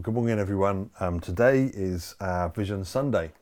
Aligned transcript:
Well, 0.00 0.04
good 0.04 0.14
morning, 0.14 0.38
everyone. 0.38 0.88
Um, 0.98 1.20
today 1.20 1.70
is 1.74 2.14
our 2.22 2.48
Vision 2.48 2.86
Sunday, 2.86 3.32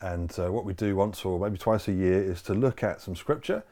and 0.00 0.34
uh, 0.38 0.50
what 0.50 0.64
we 0.64 0.72
do 0.72 0.96
once 0.96 1.22
or 1.22 1.38
maybe 1.38 1.58
twice 1.58 1.86
a 1.86 1.92
year 1.92 2.22
is 2.22 2.40
to 2.44 2.54
look 2.54 2.82
at 2.82 3.02
some 3.02 3.14
scripture, 3.14 3.62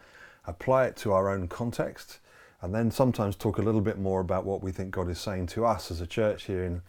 apply 0.47 0.85
it 0.85 0.97
to 0.97 1.15
our 1.15 1.31
own 1.31 1.49
context, 1.49 2.19
and 2.61 2.75
then 2.75 2.91
sometimes 2.91 3.37
talk 3.37 3.57
a 3.57 3.63
little 3.63 3.81
bit 3.81 3.99
more 3.99 4.21
about 4.21 4.45
what 4.45 4.63
we 4.63 4.71
think 4.71 4.91
God 4.91 5.09
is 5.09 5.19
saying 5.19 5.47
to 5.47 5.65
us 5.65 5.91
as 5.91 6.03
a 6.03 6.07
church 6.07 6.45
here 6.45 6.63
in 6.63 6.83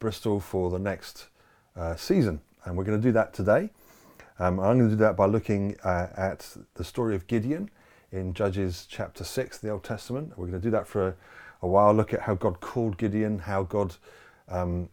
Bristol 0.00 0.38
for 0.38 0.68
the 0.68 0.78
next 0.78 1.28
uh, 1.76 1.96
season. 1.96 2.42
And 2.66 2.76
we're 2.76 2.84
going 2.84 3.00
to 3.00 3.08
do 3.08 3.12
that 3.12 3.32
today. 3.32 3.70
Um, 4.38 4.60
I'm 4.60 4.76
going 4.76 4.90
to 4.90 4.96
do 4.96 5.00
that 5.00 5.16
by 5.16 5.24
looking 5.24 5.78
uh, 5.82 6.08
at 6.14 6.58
the 6.74 6.84
story 6.84 7.14
of 7.14 7.26
Gideon 7.26 7.70
in 8.12 8.34
Judges 8.34 8.86
chapter 8.86 9.24
6, 9.24 9.56
the 9.56 9.70
Old 9.70 9.82
Testament. 9.82 10.34
We're 10.36 10.48
going 10.48 10.60
to 10.60 10.66
do 10.66 10.72
that 10.72 10.86
for 10.86 11.08
a, 11.08 11.14
a 11.62 11.68
while, 11.68 11.94
look 11.94 12.12
at 12.12 12.20
how 12.20 12.34
God 12.34 12.60
called 12.60 12.98
Gideon, 12.98 13.38
how 13.38 13.62
God 13.62 13.96
um, 14.50 14.88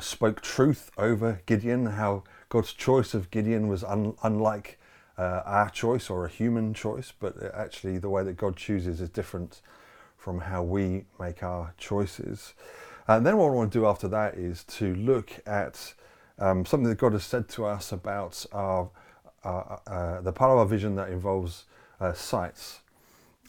spoke 0.00 0.40
truth 0.40 0.90
over 0.98 1.40
Gideon, 1.46 1.86
how 1.86 2.24
God's 2.48 2.72
choice 2.72 3.14
of 3.14 3.30
Gideon 3.30 3.68
was 3.68 3.82
un- 3.82 4.14
unlike 4.22 4.78
uh, 5.18 5.42
our 5.44 5.70
choice 5.70 6.10
or 6.10 6.26
a 6.26 6.28
human 6.28 6.74
choice, 6.74 7.12
but 7.18 7.34
actually 7.54 7.98
the 7.98 8.10
way 8.10 8.22
that 8.22 8.36
God 8.36 8.56
chooses 8.56 9.00
is 9.00 9.08
different 9.08 9.62
from 10.16 10.40
how 10.40 10.62
we 10.62 11.04
make 11.18 11.42
our 11.42 11.74
choices. 11.78 12.54
And 13.08 13.24
then 13.24 13.36
what 13.36 13.46
I 13.46 13.50
want 13.50 13.72
to 13.72 13.78
do 13.78 13.86
after 13.86 14.08
that 14.08 14.34
is 14.34 14.64
to 14.64 14.94
look 14.94 15.30
at 15.46 15.94
um, 16.38 16.66
something 16.66 16.88
that 16.88 16.98
God 16.98 17.12
has 17.12 17.24
said 17.24 17.48
to 17.50 17.64
us 17.64 17.92
about 17.92 18.44
our, 18.52 18.90
uh, 19.44 19.76
uh, 19.86 20.20
the 20.20 20.32
part 20.32 20.50
of 20.50 20.58
our 20.58 20.66
vision 20.66 20.96
that 20.96 21.08
involves 21.08 21.64
uh, 22.00 22.12
sites, 22.12 22.80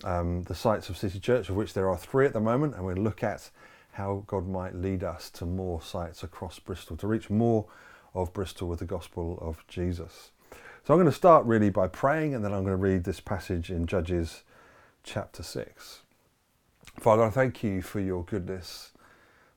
um, 0.03 0.43
the 0.43 0.55
sites 0.55 0.89
of 0.89 0.97
City 0.97 1.19
Church, 1.19 1.49
of 1.49 1.55
which 1.55 1.73
there 1.73 1.89
are 1.89 1.97
three 1.97 2.25
at 2.25 2.33
the 2.33 2.39
moment, 2.39 2.75
and 2.75 2.85
we'll 2.85 2.95
look 2.95 3.23
at 3.23 3.49
how 3.97 4.23
God 4.27 4.47
might 4.47 4.75
lead 4.75 5.03
us 5.03 5.31
to 5.31 5.45
more 5.45 5.81
sites 5.81 6.21
across 6.21 6.59
Bristol, 6.59 6.95
to 6.97 7.07
reach 7.07 7.31
more 7.31 7.65
of 8.13 8.31
Bristol 8.31 8.67
with 8.67 8.77
the 8.77 8.85
gospel 8.85 9.39
of 9.41 9.65
Jesus. 9.67 10.29
So 10.85 10.93
I'm 10.93 10.99
going 10.99 11.05
to 11.05 11.11
start 11.11 11.45
really 11.45 11.71
by 11.71 11.87
praying, 11.87 12.35
and 12.35 12.45
then 12.45 12.53
I'm 12.53 12.63
going 12.63 12.77
to 12.77 12.81
read 12.81 13.05
this 13.05 13.19
passage 13.19 13.71
in 13.71 13.87
Judges 13.87 14.43
chapter 15.03 15.41
6. 15.41 16.01
Father, 16.99 17.23
I 17.23 17.31
thank 17.31 17.63
you 17.63 17.81
for 17.81 17.99
your 17.99 18.23
goodness. 18.23 18.91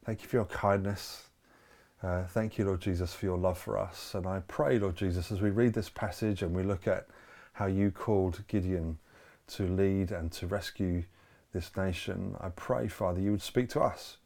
Thank 0.07 0.23
you 0.23 0.29
for 0.29 0.37
your 0.37 0.47
kindness. 0.47 1.25
Uh, 2.03 2.25
thank 2.25 2.57
you, 2.57 2.65
Lord 2.65 2.81
Jesus, 2.81 3.13
for 3.13 3.27
your 3.27 3.37
love 3.37 3.59
for 3.59 3.79
us. 3.79 4.15
And 4.15 4.27
I 4.27 4.41
pray, 4.49 4.79
Lord 4.79 4.97
Jesus, 4.97 5.31
as 5.31 5.43
we 5.43 5.51
read 5.51 5.75
this 5.75 5.91
passage 5.91 6.41
and 6.43 6.57
we 6.57 6.63
look 6.63 6.89
at 6.89 7.09
how 7.53 7.67
you 7.67 7.91
called 7.91 8.43
Gideon 8.49 8.97
to 9.49 9.67
lead 9.67 10.11
and 10.11 10.33
to 10.33 10.47
rescue 10.47 11.05
this 11.53 11.77
nation, 11.77 12.37
I 12.41 12.49
pray, 12.49 12.89
Father, 12.89 13.21
you 13.21 13.33
would 13.33 13.43
speak 13.43 13.69
to 13.71 13.81
us. 13.81 14.17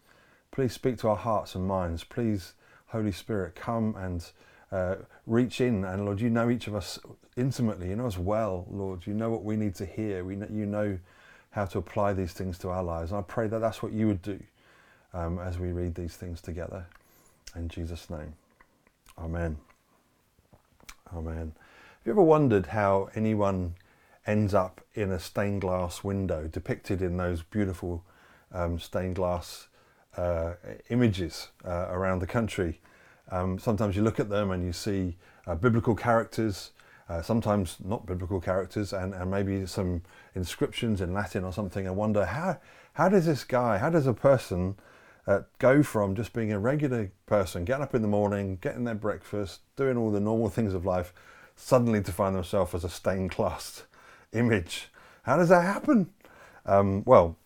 Please 0.55 0.73
speak 0.73 0.99
to 0.99 1.09
our 1.09 1.17
hearts 1.17 1.57
and 1.57 1.67
minds. 1.67 2.05
Please, 2.05 2.55
Holy 2.87 3.11
Spirit, 3.11 3.57
come 3.57 3.97
and 3.97 4.31
uh, 4.71 4.95
reach 5.27 5.61
in. 5.61 5.85
And 5.85 6.05
Lord, 6.05 6.21
you 6.21 6.31
know 6.31 6.49
each 6.49 6.69
of 6.69 6.77
us 6.77 7.01
intimately. 7.37 7.89
You 7.89 7.97
know 7.97 8.07
us 8.07 8.19
well, 8.19 8.65
Lord. 8.71 9.05
You 9.05 9.15
know 9.15 9.31
what 9.31 9.43
we 9.43 9.57
need 9.57 9.75
to 9.75 9.85
hear. 9.85 10.23
We 10.23 10.37
know, 10.37 10.47
you 10.49 10.65
know 10.65 10.97
how 11.51 11.65
to 11.65 11.79
apply 11.79 12.13
these 12.13 12.35
things 12.35 12.57
to 12.59 12.69
our 12.69 12.85
lives. 12.85 13.11
And 13.11 13.19
I 13.19 13.23
pray 13.23 13.49
that 13.49 13.59
that's 13.59 13.83
what 13.83 13.91
you 13.91 14.07
would 14.07 14.23
do 14.23 14.39
um, 15.13 15.41
as 15.41 15.59
we 15.59 15.73
read 15.73 15.97
these 15.97 16.17
things 16.17 16.41
together. 16.41 16.87
In 17.57 17.69
Jesus' 17.69 18.09
name. 18.09 18.35
Amen. 19.19 19.57
Amen. 21.13 21.53
Have 21.57 22.07
you 22.07 22.13
ever 22.13 22.23
wondered 22.23 22.67
how 22.67 23.11
anyone 23.17 23.75
ends 24.25 24.55
up 24.55 24.83
in 24.95 25.11
a 25.11 25.19
stained 25.19 25.63
glass 25.63 26.05
window 26.05 26.47
depicted 26.47 27.03
in 27.03 27.17
those 27.17 27.43
beautiful 27.43 28.05
um, 28.53 28.79
stained 28.79 29.17
glass 29.17 29.67
uh, 30.17 30.55
images 30.91 31.49
uh, 31.65 31.89
around 31.91 32.21
the 32.21 32.27
country? 32.27 32.81
Um, 33.31 33.59
sometimes 33.59 33.97
you 33.97 34.03
look 34.03 34.21
at 34.21 34.29
them 34.29 34.51
and 34.51 34.65
you 34.65 34.73
see 34.73 35.17
uh, 35.47 35.55
biblical 35.55 35.95
characters, 35.95 36.73
uh, 37.09 37.23
sometimes 37.23 37.77
not 37.85 38.07
biblical 38.07 38.41
characters, 38.41 38.93
and, 38.93 39.15
and 39.15 39.31
maybe 39.31 39.67
some 39.67 40.03
inscriptions 40.35 41.01
in 41.01 41.13
Latin 41.13 41.45
or 41.45 41.53
something, 41.53 41.87
and 41.87 41.97
wonder 41.97 42.25
how, 42.25 42.59
how 42.95 43.09
does 43.09 43.27
this 43.27 43.45
guy, 43.45 43.79
how 43.79 43.91
does 43.91 44.07
a 44.07 44.15
person 44.15 44.77
uh, 45.27 45.41
go 45.59 45.83
from 45.83 46.15
just 46.15 46.33
being 46.33 46.53
a 46.53 46.59
regular 46.59 47.11
person, 47.27 47.65
getting 47.65 47.83
up 47.83 47.95
in 47.95 48.03
the 48.03 48.09
morning, 48.09 48.59
getting 48.61 48.85
their 48.85 48.95
breakfast, 48.95 49.61
doing 49.77 49.97
all 49.97 50.11
the 50.11 50.21
normal 50.21 50.49
things 50.49 50.75
of 50.75 50.85
life, 50.85 51.13
suddenly 51.57 52.03
to 52.03 52.13
find 52.13 52.37
themselves 52.37 52.75
as 52.75 52.85
a 52.85 52.89
stained 52.89 53.31
glass 53.31 53.85
image? 54.33 54.91
How 55.23 55.37
does 55.37 55.49
that 55.49 55.63
happen? 55.63 56.11
Um, 56.67 57.03
well, 57.07 57.37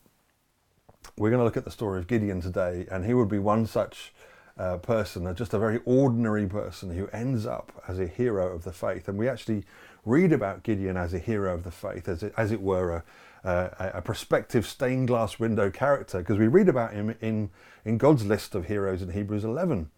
we're 1.18 1.30
going 1.30 1.40
to 1.40 1.44
look 1.44 1.56
at 1.56 1.64
the 1.64 1.70
story 1.70 1.98
of 1.98 2.06
Gideon 2.06 2.40
today, 2.40 2.86
and 2.90 3.04
he 3.04 3.12
would 3.12 3.28
be 3.28 3.38
one 3.38 3.66
such 3.66 4.12
uh, 4.56 4.76
person, 4.78 5.32
just 5.34 5.52
a 5.52 5.58
very 5.58 5.80
ordinary 5.84 6.46
person 6.46 6.96
who 6.96 7.08
ends 7.08 7.44
up 7.44 7.72
as 7.88 7.98
a 7.98 8.06
hero 8.06 8.54
of 8.54 8.64
the 8.64 8.72
faith. 8.72 9.08
And 9.08 9.18
we 9.18 9.28
actually 9.28 9.64
read 10.04 10.32
about 10.32 10.62
Gideon 10.62 10.96
as 10.96 11.14
a 11.14 11.18
hero 11.18 11.54
of 11.54 11.64
the 11.64 11.70
faith, 11.70 12.08
as 12.08 12.22
it, 12.22 12.32
as 12.36 12.52
it 12.52 12.60
were 12.60 13.04
a, 13.44 13.48
uh, 13.48 13.90
a 13.94 14.02
prospective 14.02 14.66
stained 14.66 15.08
glass 15.08 15.38
window 15.40 15.70
character, 15.70 16.18
because 16.18 16.38
we 16.38 16.46
read 16.46 16.68
about 16.68 16.92
him 16.92 17.14
in, 17.20 17.50
in 17.84 17.98
God's 17.98 18.24
list 18.24 18.54
of 18.54 18.66
heroes 18.66 19.02
in 19.02 19.12
Hebrews 19.12 19.44
11. 19.44 19.90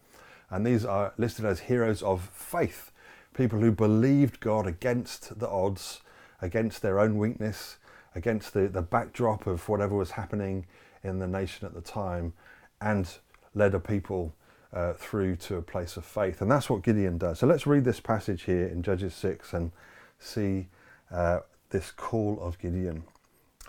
And 0.50 0.66
these 0.66 0.84
are 0.84 1.12
listed 1.18 1.44
as 1.44 1.60
heroes 1.60 2.02
of 2.02 2.22
faith, 2.32 2.92
people 3.34 3.60
who 3.60 3.72
believed 3.72 4.40
God 4.40 4.66
against 4.66 5.38
the 5.38 5.48
odds, 5.48 6.00
against 6.40 6.80
their 6.80 6.98
own 6.98 7.18
weakness, 7.18 7.76
against 8.14 8.54
the, 8.54 8.68
the 8.68 8.82
backdrop 8.82 9.46
of 9.46 9.68
whatever 9.68 9.94
was 9.94 10.12
happening 10.12 10.66
in 11.02 11.18
the 11.18 11.26
nation 11.26 11.66
at 11.66 11.74
the 11.74 11.80
time, 11.80 12.32
and 12.80 13.08
led 13.54 13.74
a 13.74 13.80
people 13.80 14.34
uh, 14.72 14.92
through 14.92 15.36
to 15.36 15.56
a 15.56 15.62
place 15.62 15.96
of 15.96 16.04
faith. 16.04 16.40
And 16.40 16.50
that's 16.50 16.70
what 16.70 16.82
Gideon 16.82 17.18
does. 17.18 17.40
So 17.40 17.46
let's 17.46 17.66
read 17.66 17.84
this 17.84 18.00
passage 18.00 18.42
here 18.42 18.66
in 18.66 18.82
Judges 18.82 19.14
6 19.14 19.52
and 19.52 19.72
see 20.18 20.68
uh, 21.10 21.40
this 21.70 21.90
call 21.90 22.38
of 22.40 22.58
Gideon. 22.58 23.04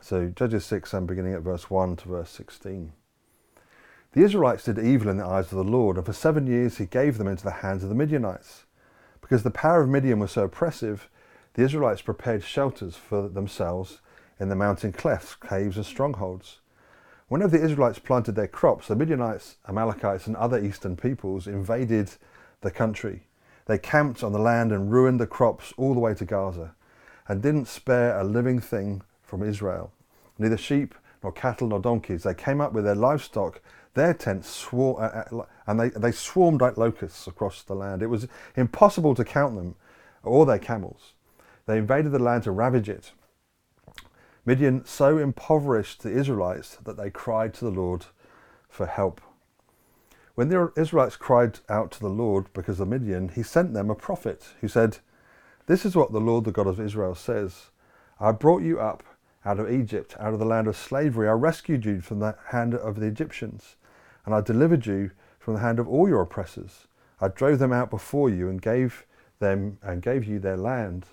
So 0.01 0.29
Judges 0.29 0.65
6, 0.65 0.93
I'm 0.93 1.05
beginning 1.05 1.33
at 1.33 1.41
verse 1.41 1.69
1 1.69 1.95
to 1.97 2.07
verse 2.07 2.29
16. 2.31 2.91
The 4.13 4.23
Israelites 4.23 4.65
did 4.65 4.77
evil 4.77 5.09
in 5.09 5.17
the 5.17 5.25
eyes 5.25 5.51
of 5.51 5.57
the 5.57 5.63
Lord, 5.63 5.95
and 5.95 6.05
for 6.05 6.13
seven 6.13 6.45
years 6.45 6.77
he 6.77 6.85
gave 6.85 7.17
them 7.17 7.27
into 7.27 7.43
the 7.43 7.51
hands 7.51 7.83
of 7.83 7.89
the 7.89 7.95
Midianites. 7.95 8.65
Because 9.21 9.43
the 9.43 9.51
power 9.51 9.81
of 9.81 9.89
Midian 9.89 10.19
was 10.19 10.31
so 10.31 10.43
oppressive, 10.43 11.09
the 11.53 11.63
Israelites 11.63 12.01
prepared 12.01 12.43
shelters 12.43 12.95
for 12.95 13.29
themselves 13.29 14.01
in 14.39 14.49
the 14.49 14.55
mountain 14.55 14.91
clefts, 14.91 15.35
caves, 15.35 15.77
and 15.77 15.85
strongholds. 15.85 16.60
Whenever 17.31 17.57
the 17.57 17.63
Israelites 17.63 17.97
planted 17.97 18.35
their 18.35 18.45
crops, 18.45 18.89
the 18.89 18.95
Midianites, 18.97 19.55
Amalekites, 19.65 20.27
and 20.27 20.35
other 20.35 20.61
eastern 20.61 20.97
peoples 20.97 21.47
invaded 21.47 22.11
the 22.59 22.69
country. 22.69 23.21
They 23.67 23.77
camped 23.77 24.21
on 24.21 24.33
the 24.33 24.37
land 24.37 24.73
and 24.73 24.91
ruined 24.91 25.17
the 25.17 25.27
crops 25.27 25.73
all 25.77 25.93
the 25.93 26.01
way 26.01 26.13
to 26.13 26.25
Gaza, 26.25 26.75
and 27.29 27.41
didn't 27.41 27.69
spare 27.69 28.19
a 28.19 28.25
living 28.25 28.59
thing 28.59 29.01
from 29.23 29.43
Israel. 29.43 29.93
Neither 30.39 30.57
sheep, 30.57 30.93
nor 31.23 31.31
cattle, 31.31 31.69
nor 31.69 31.79
donkeys. 31.79 32.23
They 32.23 32.33
came 32.33 32.59
up 32.59 32.73
with 32.73 32.83
their 32.83 32.95
livestock. 32.95 33.61
Their 33.93 34.13
tents 34.13 34.49
swore, 34.49 35.01
uh, 35.01 35.23
uh, 35.33 35.45
and 35.67 35.79
they, 35.79 35.87
they 35.87 36.11
swarmed 36.11 36.59
like 36.59 36.75
locusts 36.75 37.27
across 37.27 37.63
the 37.63 37.75
land. 37.75 38.01
It 38.01 38.07
was 38.07 38.27
impossible 38.57 39.15
to 39.15 39.23
count 39.23 39.55
them, 39.55 39.75
or 40.21 40.45
their 40.45 40.59
camels. 40.59 41.13
They 41.65 41.77
invaded 41.77 42.11
the 42.11 42.19
land 42.19 42.43
to 42.43 42.51
ravage 42.51 42.89
it. 42.89 43.13
Midian 44.51 44.83
so 44.83 45.17
impoverished 45.17 46.03
the 46.03 46.11
Israelites 46.11 46.75
that 46.83 46.97
they 46.97 47.09
cried 47.09 47.53
to 47.53 47.63
the 47.63 47.71
Lord 47.71 48.07
for 48.67 48.85
help. 48.85 49.21
When 50.35 50.49
the 50.49 50.73
Israelites 50.75 51.15
cried 51.15 51.59
out 51.69 51.89
to 51.91 52.01
the 52.01 52.09
Lord 52.09 52.51
because 52.51 52.81
of 52.81 52.89
Midian, 52.89 53.29
he 53.29 53.43
sent 53.43 53.73
them 53.73 53.89
a 53.89 53.95
prophet 53.95 54.49
who 54.59 54.67
said, 54.67 54.97
This 55.67 55.85
is 55.85 55.95
what 55.95 56.11
the 56.11 56.19
Lord, 56.19 56.43
the 56.43 56.51
God 56.51 56.67
of 56.67 56.81
Israel, 56.81 57.15
says 57.15 57.69
I 58.19 58.33
brought 58.33 58.61
you 58.61 58.77
up 58.77 59.03
out 59.45 59.57
of 59.57 59.71
Egypt, 59.71 60.17
out 60.19 60.33
of 60.33 60.39
the 60.39 60.45
land 60.45 60.67
of 60.67 60.75
slavery. 60.75 61.29
I 61.29 61.31
rescued 61.31 61.85
you 61.85 62.01
from 62.01 62.19
the 62.19 62.35
hand 62.47 62.75
of 62.75 62.99
the 62.99 63.07
Egyptians, 63.07 63.77
and 64.25 64.35
I 64.35 64.41
delivered 64.41 64.85
you 64.85 65.11
from 65.39 65.53
the 65.53 65.61
hand 65.61 65.79
of 65.79 65.87
all 65.87 66.09
your 66.09 66.23
oppressors. 66.23 66.87
I 67.21 67.29
drove 67.29 67.59
them 67.59 67.71
out 67.71 67.89
before 67.89 68.29
you 68.29 68.49
and 68.49 68.61
gave 68.61 69.05
them 69.39 69.77
and 69.81 70.01
gave 70.01 70.25
you 70.25 70.39
their 70.39 70.57
land. 70.57 71.05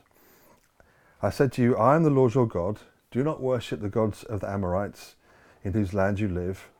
I 1.23 1.31
said 1.31 1.53
to 1.53 1.63
you, 1.63 1.77
I 1.77 1.95
am 1.95 2.03
the 2.03 2.11
Lord 2.11 2.35
your 2.35 2.49
God. 2.49 2.81
Do 3.11 3.23
not 3.23 3.41
worship 3.41 3.81
the 3.81 3.89
gods 3.89 4.23
of 4.25 4.41
the 4.41 4.51
Amorites 4.51 5.17
in 5.65 5.73
whose 5.73 5.95
land 5.95 6.21
you 6.21 6.29
live, 6.29 6.71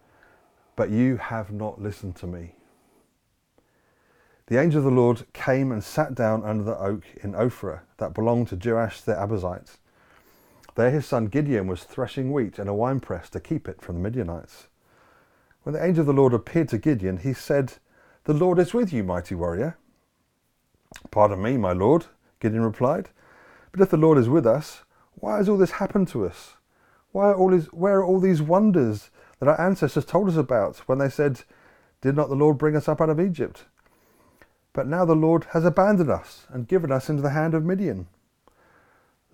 but 0.77 0.91
you 0.91 1.17
have 1.17 1.51
not 1.51 1.81
listened 1.81 2.17
to 2.17 2.27
me. 2.27 2.55
The 4.49 4.61
angel 4.61 4.79
of 4.79 4.85
the 4.85 4.91
Lord 4.91 5.27
came 5.33 5.73
and 5.73 5.83
sat 5.83 6.15
down 6.15 6.43
under 6.43 6.65
the 6.65 6.79
oak 6.79 7.05
in 7.23 7.33
Ophrah 7.33 7.81
that 7.99 8.15
belonged 8.15 8.49
to 8.49 8.57
Joash 8.57 9.01
the 9.01 9.13
Abiezrite. 9.13 9.77
There 10.75 10.91
his 10.91 11.07
son 11.07 11.27
Gideon 11.27 11.67
was 11.67 11.85
threshing 11.85 12.33
wheat 12.33 12.59
in 12.59 12.69
a 12.69 12.75
winepress 12.75 13.29
to 13.31 13.41
keep 13.41 13.69
it 13.69 13.83
from 13.83 13.97
the 13.97 14.03
Midianites. 14.03 14.69
When 15.65 15.75
the 15.75 15.85
angel 15.85 16.01
of 16.03 16.07
the 16.07 16.13
Lord 16.13 16.33
appeared 16.33 16.69
to 16.69 16.79
Gideon, 16.79 17.19
he 17.19 17.33
said, 17.33 17.75
The 18.25 18.33
Lord 18.33 18.59
is 18.59 18.73
with 18.73 18.93
you, 18.93 19.03
mighty 19.03 19.35
warrior. 19.35 19.77
Pardon 21.11 21.43
me, 21.43 21.57
my 21.57 21.73
lord, 21.73 22.07
Gideon 22.41 22.63
replied, 22.63 23.11
but 23.73 23.81
if 23.81 23.91
the 23.91 23.97
Lord 23.97 24.19
is 24.19 24.29
with 24.29 24.47
us, 24.47 24.85
why 25.21 25.37
has 25.37 25.49
all 25.49 25.57
this 25.57 25.73
happened 25.73 26.09
to 26.09 26.27
us? 26.27 26.55
Why 27.13 27.27
are 27.27 27.35
all 27.35 27.51
these, 27.51 27.67
where 27.67 27.99
are 27.99 28.05
all 28.05 28.21
these 28.21 28.43
wonders 28.43 29.11
that 29.39 29.49
our 29.49 29.61
ancestors 29.61 30.05
told 30.05 30.29
us 30.29 30.37
about 30.37 30.79
when 30.87 30.99
they 30.99 31.09
said, 31.09 31.43
Did 32.01 32.17
not 32.17 32.29
the 32.29 32.35
Lord 32.35 32.59
bring 32.59 32.77
us 32.77 32.89
up 32.89 33.01
out 33.01 33.11
of 33.11 33.21
Egypt? 33.21 33.65
But 34.73 34.87
now 34.87 35.05
the 35.05 35.17
Lord 35.17 35.47
has 35.53 35.65
abandoned 35.65 36.11
us 36.11 36.47
and 36.51 36.69
given 36.69 36.93
us 36.93 37.09
into 37.09 37.23
the 37.23 37.31
hand 37.31 37.55
of 37.55 37.65
Midian. 37.65 38.07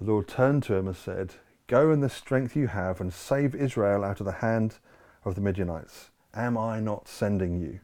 The 0.00 0.10
Lord 0.10 0.28
turned 0.28 0.62
to 0.64 0.74
him 0.74 0.86
and 0.86 0.96
said, 0.96 1.34
Go 1.66 1.90
in 1.90 2.00
the 2.00 2.08
strength 2.08 2.54
you 2.56 2.68
have 2.68 3.00
and 3.00 3.12
save 3.12 3.54
Israel 3.54 4.04
out 4.04 4.20
of 4.20 4.26
the 4.26 4.32
hand 4.32 4.76
of 5.24 5.34
the 5.34 5.40
Midianites. 5.40 6.10
Am 6.34 6.58
I 6.58 6.80
not 6.80 7.08
sending 7.08 7.60
you? 7.60 7.80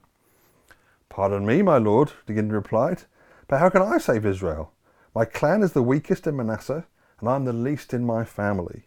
Pardon 1.09 1.45
me, 1.45 1.63
my 1.63 1.79
lord, 1.79 2.13
Gideon 2.27 2.53
replied, 2.53 3.03
but 3.49 3.59
how 3.59 3.69
can 3.69 3.83
I 3.83 3.99
save 3.99 4.25
Israel? 4.25 4.73
My 5.13 5.25
clan 5.25 5.63
is 5.63 5.73
the 5.73 5.83
weakest 5.83 6.27
in 6.27 6.37
Manasseh, 6.37 6.87
and 7.21 7.29
I 7.29 7.37
am 7.37 7.45
the 7.45 7.53
least 7.53 7.95
in 7.95 8.05
my 8.05 8.25
family. 8.25 8.85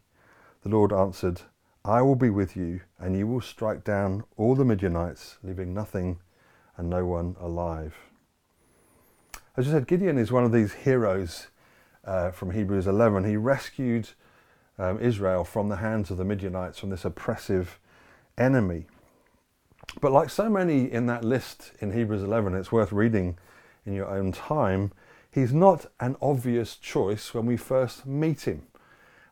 The 0.63 0.69
Lord 0.69 0.91
answered, 0.91 1.41
I 1.85 2.01
will 2.01 2.15
be 2.15 2.29
with 2.29 2.55
you, 2.55 2.81
and 2.97 3.17
you 3.17 3.27
will 3.27 3.41
strike 3.41 3.83
down 3.83 4.23
all 4.37 4.55
the 4.55 4.65
Midianites, 4.65 5.37
leaving 5.43 5.73
nothing 5.73 6.19
and 6.77 6.89
no 6.89 7.05
one 7.05 7.35
alive. 7.39 7.95
As 9.55 9.67
I 9.67 9.71
said, 9.71 9.87
Gideon 9.87 10.17
is 10.17 10.31
one 10.31 10.45
of 10.45 10.51
these 10.51 10.73
heroes 10.73 11.47
uh, 12.05 12.31
from 12.31 12.51
Hebrews 12.51 12.87
11. 12.87 13.23
He 13.25 13.37
rescued 13.37 14.09
um, 14.79 14.99
Israel 14.99 15.43
from 15.43 15.69
the 15.69 15.75
hands 15.75 16.09
of 16.09 16.17
the 16.17 16.25
Midianites, 16.25 16.79
from 16.79 16.89
this 16.89 17.05
oppressive 17.05 17.79
enemy. 18.37 18.87
But 20.01 20.11
like 20.11 20.29
so 20.29 20.49
many 20.49 20.91
in 20.91 21.05
that 21.07 21.23
list 21.23 21.73
in 21.79 21.91
Hebrews 21.91 22.23
11, 22.23 22.55
it's 22.55 22.71
worth 22.71 22.91
reading 22.91 23.37
in 23.85 23.93
your 23.93 24.07
own 24.07 24.31
time. 24.31 24.91
He's 25.33 25.51
not 25.51 25.87
an 25.99 26.15
obvious 26.21 26.75
choice 26.75 27.33
when 27.33 27.47
we 27.47 27.57
first 27.57 28.05
meet 28.05 28.41
him. 28.41 28.67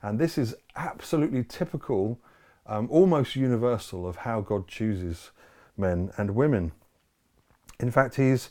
And 0.01 0.18
this 0.18 0.36
is 0.38 0.56
absolutely 0.75 1.44
typical, 1.44 2.19
um, 2.65 2.88
almost 2.89 3.36
universal, 3.36 4.07
of 4.07 4.15
how 4.18 4.42
God 4.42 4.68
chooses 4.68 5.30
men 5.77 6.12
and 6.18 6.33
women. 6.33 6.71
In 7.80 7.92
fact, 7.92 8.15
he's 8.15 8.50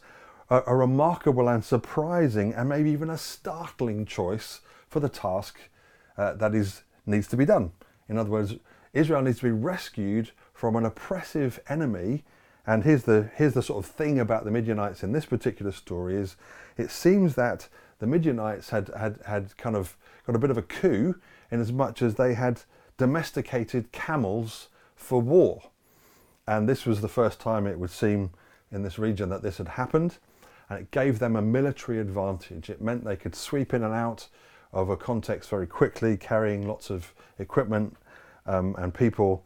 a, 0.48 0.62
a 0.66 0.76
remarkable 0.76 1.48
and 1.48 1.64
surprising 1.64 2.54
and 2.54 2.68
maybe 2.68 2.90
even 2.90 3.10
a 3.10 3.18
startling 3.18 4.06
choice 4.06 4.60
for 4.88 5.00
the 5.00 5.08
task 5.08 5.58
uh, 6.16 6.34
that 6.34 6.54
is, 6.54 6.82
needs 7.04 7.26
to 7.28 7.36
be 7.36 7.44
done. 7.44 7.72
In 8.08 8.16
other 8.16 8.30
words, 8.30 8.54
Israel 8.92 9.22
needs 9.22 9.38
to 9.38 9.46
be 9.46 9.50
rescued 9.50 10.30
from 10.52 10.76
an 10.76 10.84
oppressive 10.84 11.58
enemy. 11.68 12.22
And 12.70 12.84
here's 12.84 13.02
the, 13.02 13.28
here's 13.34 13.54
the 13.54 13.64
sort 13.64 13.84
of 13.84 13.90
thing 13.90 14.20
about 14.20 14.44
the 14.44 14.52
Midianites 14.52 15.02
in 15.02 15.10
this 15.10 15.26
particular 15.26 15.72
story 15.72 16.14
is 16.14 16.36
it 16.76 16.92
seems 16.92 17.34
that 17.34 17.66
the 17.98 18.06
Midianites 18.06 18.70
had, 18.70 18.92
had, 18.96 19.18
had 19.26 19.56
kind 19.56 19.74
of 19.74 19.96
got 20.24 20.36
a 20.36 20.38
bit 20.38 20.52
of 20.52 20.56
a 20.56 20.62
coup 20.62 21.16
in 21.50 21.60
as 21.60 21.72
much 21.72 22.00
as 22.00 22.14
they 22.14 22.34
had 22.34 22.62
domesticated 22.96 23.90
camels 23.90 24.68
for 24.94 25.20
war. 25.20 25.64
And 26.46 26.68
this 26.68 26.86
was 26.86 27.00
the 27.00 27.08
first 27.08 27.40
time 27.40 27.66
it 27.66 27.76
would 27.76 27.90
seem 27.90 28.30
in 28.70 28.84
this 28.84 29.00
region 29.00 29.30
that 29.30 29.42
this 29.42 29.58
had 29.58 29.66
happened. 29.66 30.18
And 30.68 30.78
it 30.78 30.92
gave 30.92 31.18
them 31.18 31.34
a 31.34 31.42
military 31.42 31.98
advantage. 31.98 32.70
It 32.70 32.80
meant 32.80 33.04
they 33.04 33.16
could 33.16 33.34
sweep 33.34 33.74
in 33.74 33.82
and 33.82 33.92
out 33.92 34.28
of 34.72 34.90
a 34.90 34.96
context 34.96 35.50
very 35.50 35.66
quickly, 35.66 36.16
carrying 36.16 36.68
lots 36.68 36.88
of 36.88 37.14
equipment 37.40 37.96
um, 38.46 38.76
and 38.78 38.94
people 38.94 39.44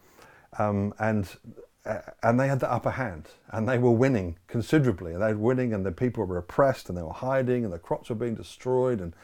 um, 0.59 0.93
and 0.99 1.26
uh, 1.86 1.98
and 2.22 2.40
they 2.40 2.48
had 2.48 2.60
the 2.60 2.70
upper 2.70 2.92
hand, 2.92 3.28
and 3.50 3.69
they 3.69 3.78
were 3.78 3.90
winning 3.90 4.36
considerably. 4.46 5.12
And 5.12 5.22
they 5.22 5.34
were 5.34 5.40
winning, 5.40 5.72
and 5.72 5.84
the 5.84 5.92
people 5.92 6.25
were 6.25 6.38
oppressed, 6.38 6.88
and 6.88 6.96
they 6.96 7.02
were 7.02 7.12
hiding, 7.12 7.64
and 7.64 7.72
the 7.72 7.78
crops 7.78 8.08
were 8.08 8.14
being 8.14 8.34
destroyed, 8.34 9.00
and 9.00 9.14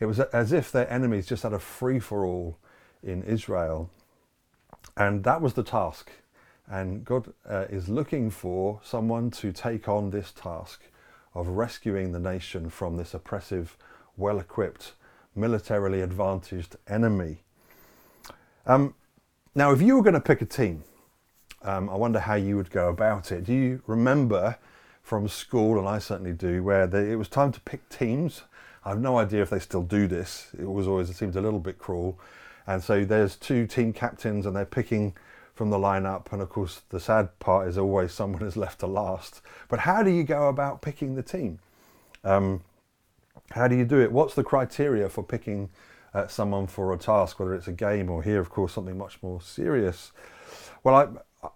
it 0.00 0.06
was 0.06 0.18
as 0.20 0.52
if 0.52 0.72
their 0.72 0.90
enemies 0.90 1.26
just 1.26 1.44
had 1.44 1.52
a 1.52 1.58
free 1.58 2.00
for 2.00 2.24
all 2.24 2.58
in 3.02 3.22
Israel. 3.22 3.90
And 4.96 5.24
that 5.24 5.40
was 5.40 5.54
the 5.54 5.62
task. 5.62 6.10
And 6.66 7.04
God 7.04 7.32
uh, 7.48 7.66
is 7.68 7.88
looking 7.88 8.30
for 8.30 8.80
someone 8.82 9.30
to 9.32 9.52
take 9.52 9.88
on 9.88 10.10
this 10.10 10.32
task 10.32 10.82
of 11.34 11.48
rescuing 11.48 12.12
the 12.12 12.18
nation 12.18 12.70
from 12.70 12.96
this 12.96 13.12
oppressive, 13.12 13.76
well 14.16 14.38
equipped, 14.38 14.92
militarily 15.34 16.00
advantaged 16.00 16.76
enemy. 16.88 17.42
Um, 18.66 18.94
now, 19.54 19.72
if 19.72 19.82
you 19.82 19.96
were 19.96 20.02
going 20.02 20.14
to 20.14 20.20
pick 20.20 20.40
a 20.40 20.46
team, 20.46 20.84
um, 21.64 21.88
I 21.90 21.96
wonder 21.96 22.20
how 22.20 22.34
you 22.34 22.56
would 22.56 22.70
go 22.70 22.88
about 22.88 23.32
it. 23.32 23.44
Do 23.44 23.52
you 23.52 23.82
remember 23.86 24.56
from 25.02 25.28
school, 25.28 25.78
and 25.78 25.88
I 25.88 25.98
certainly 25.98 26.32
do, 26.32 26.62
where 26.62 26.86
they, 26.86 27.12
it 27.12 27.16
was 27.16 27.28
time 27.28 27.52
to 27.52 27.60
pick 27.60 27.88
teams? 27.88 28.42
I 28.84 28.90
have 28.90 29.00
no 29.00 29.18
idea 29.18 29.42
if 29.42 29.50
they 29.50 29.58
still 29.58 29.82
do 29.82 30.06
this. 30.06 30.50
It 30.58 30.70
was 30.70 30.86
always 30.86 31.10
it 31.10 31.16
seems 31.16 31.36
a 31.36 31.40
little 31.40 31.58
bit 31.58 31.78
cruel. 31.78 32.18
And 32.66 32.82
so 32.82 33.04
there's 33.04 33.36
two 33.36 33.66
team 33.66 33.92
captains, 33.92 34.46
and 34.46 34.54
they're 34.54 34.64
picking 34.64 35.14
from 35.54 35.70
the 35.70 35.78
lineup. 35.78 36.32
And 36.32 36.42
of 36.42 36.48
course, 36.48 36.82
the 36.90 37.00
sad 37.00 37.38
part 37.38 37.68
is 37.68 37.78
always 37.78 38.12
someone 38.14 38.42
is 38.42 38.56
left 38.56 38.80
to 38.80 38.86
last. 38.86 39.40
But 39.68 39.80
how 39.80 40.02
do 40.02 40.10
you 40.10 40.24
go 40.24 40.48
about 40.48 40.82
picking 40.82 41.14
the 41.14 41.22
team? 41.22 41.58
Um, 42.22 42.62
how 43.50 43.68
do 43.68 43.76
you 43.76 43.84
do 43.84 44.00
it? 44.00 44.12
What's 44.12 44.34
the 44.34 44.44
criteria 44.44 45.08
for 45.08 45.22
picking 45.22 45.70
uh, 46.14 46.28
someone 46.28 46.66
for 46.66 46.92
a 46.92 46.96
task, 46.96 47.40
whether 47.40 47.54
it's 47.54 47.66
a 47.66 47.72
game 47.72 48.08
or 48.08 48.22
here, 48.22 48.40
of 48.40 48.48
course, 48.48 48.72
something 48.72 48.96
much 48.96 49.18
more 49.22 49.40
serious. 49.40 50.12
Well, 50.82 50.94
I, 50.94 51.08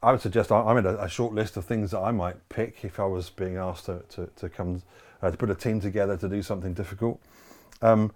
I 0.02 0.12
would 0.12 0.20
suggest 0.20 0.52
I, 0.52 0.70
am 0.70 0.76
in 0.79 0.87
a, 0.87 0.96
a, 0.96 1.08
short 1.08 1.35
list 1.35 1.56
of 1.56 1.64
things 1.64 1.93
that 1.93 2.00
I 2.00 2.11
might 2.11 2.49
pick 2.49 2.85
if 2.85 3.00
I 3.00 3.05
was 3.05 3.31
being 3.31 3.56
asked 3.56 3.87
to, 3.87 4.02
to, 4.11 4.29
to 4.37 4.49
come 4.49 4.82
uh, 5.23 5.31
to 5.31 5.37
put 5.37 5.50
a 5.50 5.55
team 5.55 5.81
together 5.81 6.17
to 6.17 6.29
do 6.29 6.43
something 6.43 6.75
difficult. 6.75 7.20
Um, 7.82 8.12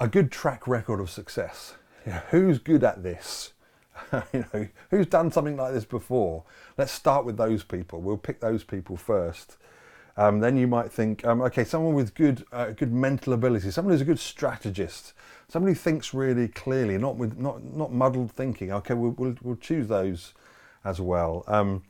a 0.00 0.08
good 0.08 0.30
track 0.30 0.66
record 0.66 1.00
of 1.00 1.10
success. 1.10 1.74
You 2.06 2.12
know, 2.12 2.20
who's 2.32 2.58
good 2.58 2.84
at 2.84 3.02
this? 3.02 3.54
you 4.34 4.44
know, 4.52 4.68
who's 4.90 5.06
done 5.06 5.32
something 5.32 5.56
like 5.56 5.72
this 5.72 5.86
before? 5.86 6.44
Let's 6.76 6.92
start 6.92 7.24
with 7.24 7.38
those 7.38 7.64
people. 7.64 8.02
We'll 8.02 8.18
pick 8.18 8.40
those 8.40 8.62
people 8.62 8.98
first. 8.98 9.56
Um, 10.16 10.40
then 10.40 10.56
you 10.56 10.68
might 10.68 10.92
think, 10.92 11.24
um, 11.24 11.42
okay, 11.42 11.64
someone 11.64 11.94
with 11.94 12.14
good, 12.14 12.44
uh, 12.52 12.66
good 12.70 12.92
mental 12.92 13.32
ability, 13.32 13.70
someone 13.72 13.92
who's 13.92 14.00
a 14.00 14.04
good 14.04 14.20
strategist, 14.20 15.12
someone 15.48 15.72
who 15.72 15.74
thinks 15.74 16.14
really 16.14 16.46
clearly, 16.46 16.98
not 16.98 17.16
with 17.16 17.36
not 17.36 17.64
not 17.64 17.92
muddled 17.92 18.30
thinking. 18.30 18.72
Okay, 18.72 18.94
we'll 18.94 19.14
we'll, 19.18 19.34
we'll 19.42 19.56
choose 19.56 19.88
those 19.88 20.32
as 20.84 21.00
well. 21.00 21.44
Um, 21.48 21.82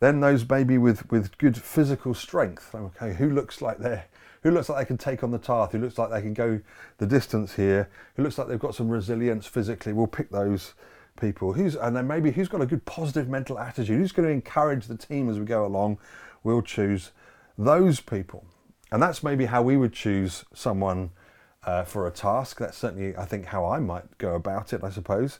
then 0.00 0.18
those 0.18 0.48
maybe 0.48 0.76
with 0.78 1.08
with 1.12 1.38
good 1.38 1.56
physical 1.56 2.14
strength. 2.14 2.74
Okay, 2.74 3.14
who 3.14 3.30
looks 3.30 3.62
like 3.62 3.78
they 3.78 4.02
who 4.42 4.50
looks 4.50 4.68
like 4.68 4.78
they 4.78 4.84
can 4.84 4.98
take 4.98 5.22
on 5.22 5.30
the 5.30 5.38
task, 5.38 5.70
who 5.70 5.78
looks 5.78 5.98
like 5.98 6.10
they 6.10 6.20
can 6.20 6.34
go 6.34 6.60
the 6.98 7.06
distance 7.06 7.54
here, 7.54 7.88
who 8.16 8.24
looks 8.24 8.38
like 8.38 8.48
they've 8.48 8.58
got 8.58 8.74
some 8.74 8.88
resilience 8.88 9.46
physically. 9.46 9.92
We'll 9.92 10.08
pick 10.08 10.30
those 10.30 10.74
people. 11.20 11.52
Who's 11.52 11.76
and 11.76 11.94
then 11.94 12.08
maybe 12.08 12.32
who's 12.32 12.48
got 12.48 12.60
a 12.60 12.66
good 12.66 12.84
positive 12.84 13.28
mental 13.28 13.56
attitude, 13.58 13.98
who's 13.98 14.10
going 14.10 14.26
to 14.26 14.34
encourage 14.34 14.86
the 14.86 14.96
team 14.96 15.30
as 15.30 15.38
we 15.38 15.44
go 15.44 15.64
along. 15.64 15.98
We'll 16.42 16.62
choose 16.62 17.12
those 17.56 18.00
people. 18.00 18.44
And 18.90 19.02
that's 19.02 19.22
maybe 19.22 19.46
how 19.46 19.62
we 19.62 19.76
would 19.76 19.92
choose 19.92 20.44
someone 20.54 21.10
uh, 21.64 21.84
for 21.84 22.06
a 22.06 22.10
task. 22.10 22.58
That's 22.58 22.76
certainly, 22.76 23.16
I 23.16 23.24
think, 23.24 23.46
how 23.46 23.64
I 23.64 23.78
might 23.78 24.18
go 24.18 24.34
about 24.34 24.72
it, 24.72 24.84
I 24.84 24.90
suppose. 24.90 25.38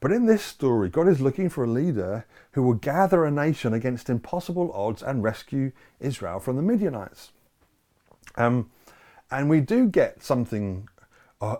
But 0.00 0.12
in 0.12 0.26
this 0.26 0.42
story, 0.42 0.88
God 0.88 1.08
is 1.08 1.20
looking 1.20 1.48
for 1.48 1.64
a 1.64 1.70
leader 1.70 2.26
who 2.52 2.62
will 2.62 2.74
gather 2.74 3.24
a 3.24 3.30
nation 3.30 3.72
against 3.72 4.10
impossible 4.10 4.72
odds 4.72 5.02
and 5.02 5.22
rescue 5.22 5.72
Israel 6.00 6.40
from 6.40 6.56
the 6.56 6.62
Midianites. 6.62 7.30
Um, 8.36 8.70
and 9.30 9.48
we 9.48 9.60
do 9.60 9.86
get 9.86 10.22
something 10.22 10.88
uh, 11.40 11.56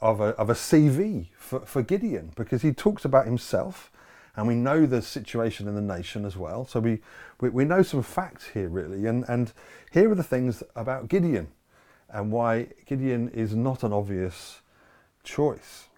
of 0.00 0.20
a, 0.20 0.28
of 0.36 0.50
a 0.50 0.54
CV 0.54 1.28
for, 1.38 1.60
for 1.60 1.82
Gideon 1.82 2.32
because 2.36 2.62
he 2.62 2.72
talks 2.72 3.04
about 3.04 3.26
himself 3.26 3.90
and 4.36 4.46
we 4.46 4.54
know 4.54 4.84
the 4.84 5.00
situation 5.00 5.66
in 5.66 5.74
the 5.74 5.80
nation 5.80 6.24
as 6.26 6.36
well. 6.36 6.66
So 6.66 6.78
we, 6.78 7.00
we, 7.40 7.48
we 7.48 7.64
know 7.64 7.82
some 7.82 8.02
facts 8.02 8.46
here, 8.52 8.68
really. 8.68 9.06
And, 9.06 9.24
and 9.28 9.52
here 9.90 10.10
are 10.10 10.14
the 10.14 10.22
things 10.22 10.62
about 10.76 11.08
Gideon 11.08 11.48
and 12.10 12.30
why 12.30 12.68
Gideon 12.84 13.30
is 13.30 13.54
not 13.54 13.82
an 13.82 13.94
obvious 13.94 14.60
choice. 15.24 15.88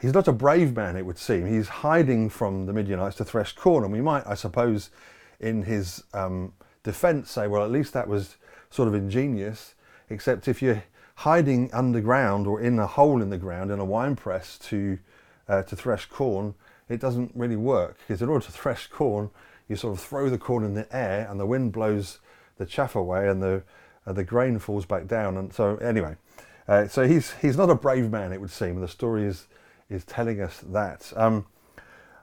He's 0.00 0.14
not 0.14 0.28
a 0.28 0.32
brave 0.32 0.76
man, 0.76 0.96
it 0.96 1.04
would 1.04 1.18
seem. 1.18 1.46
He's 1.46 1.68
hiding 1.68 2.30
from 2.30 2.66
the 2.66 2.72
Midianites 2.72 3.16
to 3.16 3.24
thresh 3.24 3.54
corn. 3.54 3.84
And 3.84 3.92
we 3.92 4.00
might, 4.00 4.26
I 4.26 4.34
suppose, 4.34 4.90
in 5.40 5.62
his 5.62 6.04
um, 6.12 6.52
defense 6.84 7.30
say, 7.30 7.48
well, 7.48 7.64
at 7.64 7.70
least 7.70 7.92
that 7.94 8.08
was 8.08 8.36
sort 8.70 8.86
of 8.86 8.94
ingenious, 8.94 9.74
except 10.10 10.46
if 10.46 10.62
you're 10.62 10.84
hiding 11.16 11.70
underground 11.72 12.46
or 12.46 12.60
in 12.60 12.78
a 12.78 12.86
hole 12.86 13.20
in 13.20 13.30
the 13.30 13.38
ground 13.38 13.70
in 13.70 13.80
a 13.80 13.84
wine 13.84 14.14
press 14.14 14.58
to, 14.58 14.98
uh, 15.48 15.62
to 15.62 15.74
thresh 15.74 16.06
corn, 16.06 16.54
it 16.88 17.00
doesn't 17.00 17.32
really 17.34 17.56
work 17.56 17.96
because 17.98 18.22
in 18.22 18.28
order 18.28 18.44
to 18.44 18.52
thresh 18.52 18.86
corn, 18.88 19.30
you 19.68 19.76
sort 19.76 19.96
of 19.96 20.04
throw 20.04 20.28
the 20.28 20.38
corn 20.38 20.64
in 20.64 20.74
the 20.74 20.86
air 20.94 21.26
and 21.30 21.40
the 21.40 21.46
wind 21.46 21.72
blows 21.72 22.18
the 22.58 22.66
chaff 22.66 22.94
away 22.94 23.28
and 23.28 23.42
the 23.42 23.62
uh, 24.06 24.12
the 24.12 24.24
grain 24.24 24.58
falls 24.58 24.84
back 24.84 25.06
down. 25.06 25.36
And 25.36 25.52
so 25.52 25.76
anyway, 25.76 26.16
uh, 26.68 26.88
so 26.88 27.06
he's 27.06 27.32
he's 27.34 27.56
not 27.56 27.70
a 27.70 27.74
brave 27.74 28.10
man, 28.10 28.32
it 28.32 28.40
would 28.40 28.50
seem. 28.50 28.80
The 28.80 28.88
story 28.88 29.24
is 29.24 29.46
is 29.88 30.04
telling 30.04 30.40
us 30.40 30.60
that. 30.60 31.12
Um, 31.16 31.46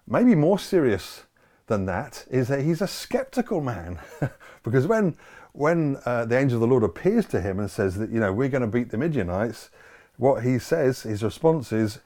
maybe 0.08 0.36
more 0.36 0.60
serious 0.60 1.24
than 1.68 1.86
that 1.86 2.25
is 2.30 2.48
that 2.50 2.62
he's 2.62 2.82
a 2.82 2.88
skeptical 2.88 3.62
man, 3.62 4.00
because 4.63 4.88
when 4.88 5.15
when 5.53 5.98
uh, 6.06 6.25
the 6.25 6.38
angel 6.38 6.58
of 6.58 6.62
the 6.62 6.68
Lord 6.68 6.84
appears 6.84 7.25
to 7.27 7.41
him 7.41 7.60
and 7.60 7.70
says 7.70 7.96
that 7.96 8.10
you 8.10 8.20
know 8.20 8.32
we're 8.32 8.50
going 8.50 8.62
to 8.62 8.68
beat 8.68 8.89
the 8.89 8.98
Midianites, 8.98 9.70
what 10.18 10.44
he 10.44 10.60
says, 10.60 11.03
his 11.03 11.24
response 11.24 11.72
is, 11.72 12.00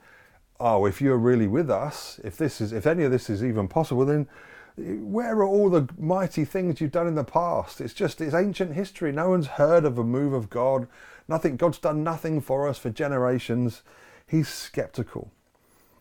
oh, 0.60 0.86
if 0.86 1.00
you're 1.00 1.18
really 1.18 1.46
with 1.46 1.70
us, 1.70 2.20
if 2.24 2.36
this 2.36 2.60
is, 2.60 2.72
if 2.72 2.86
any 2.86 3.04
of 3.04 3.10
this 3.10 3.28
is 3.30 3.44
even 3.44 3.68
possible, 3.68 4.04
then 4.04 4.28
Where 4.76 5.36
are 5.36 5.44
all 5.44 5.70
the 5.70 5.88
mighty 5.98 6.44
things 6.44 6.80
you've 6.80 6.92
done 6.92 7.06
in 7.06 7.14
the 7.14 7.24
past? 7.24 7.80
It's 7.80 7.94
just, 7.94 8.20
it's 8.20 8.34
ancient 8.34 8.74
history. 8.74 9.10
No 9.10 9.30
one's 9.30 9.46
heard 9.46 9.86
of 9.86 9.96
a 9.96 10.04
move 10.04 10.34
of 10.34 10.50
God. 10.50 10.86
Nothing, 11.28 11.56
God's 11.56 11.78
done 11.78 12.04
nothing 12.04 12.42
for 12.42 12.68
us 12.68 12.78
for 12.78 12.90
generations. 12.90 13.82
He's 14.26 14.48
skeptical. 14.48 15.32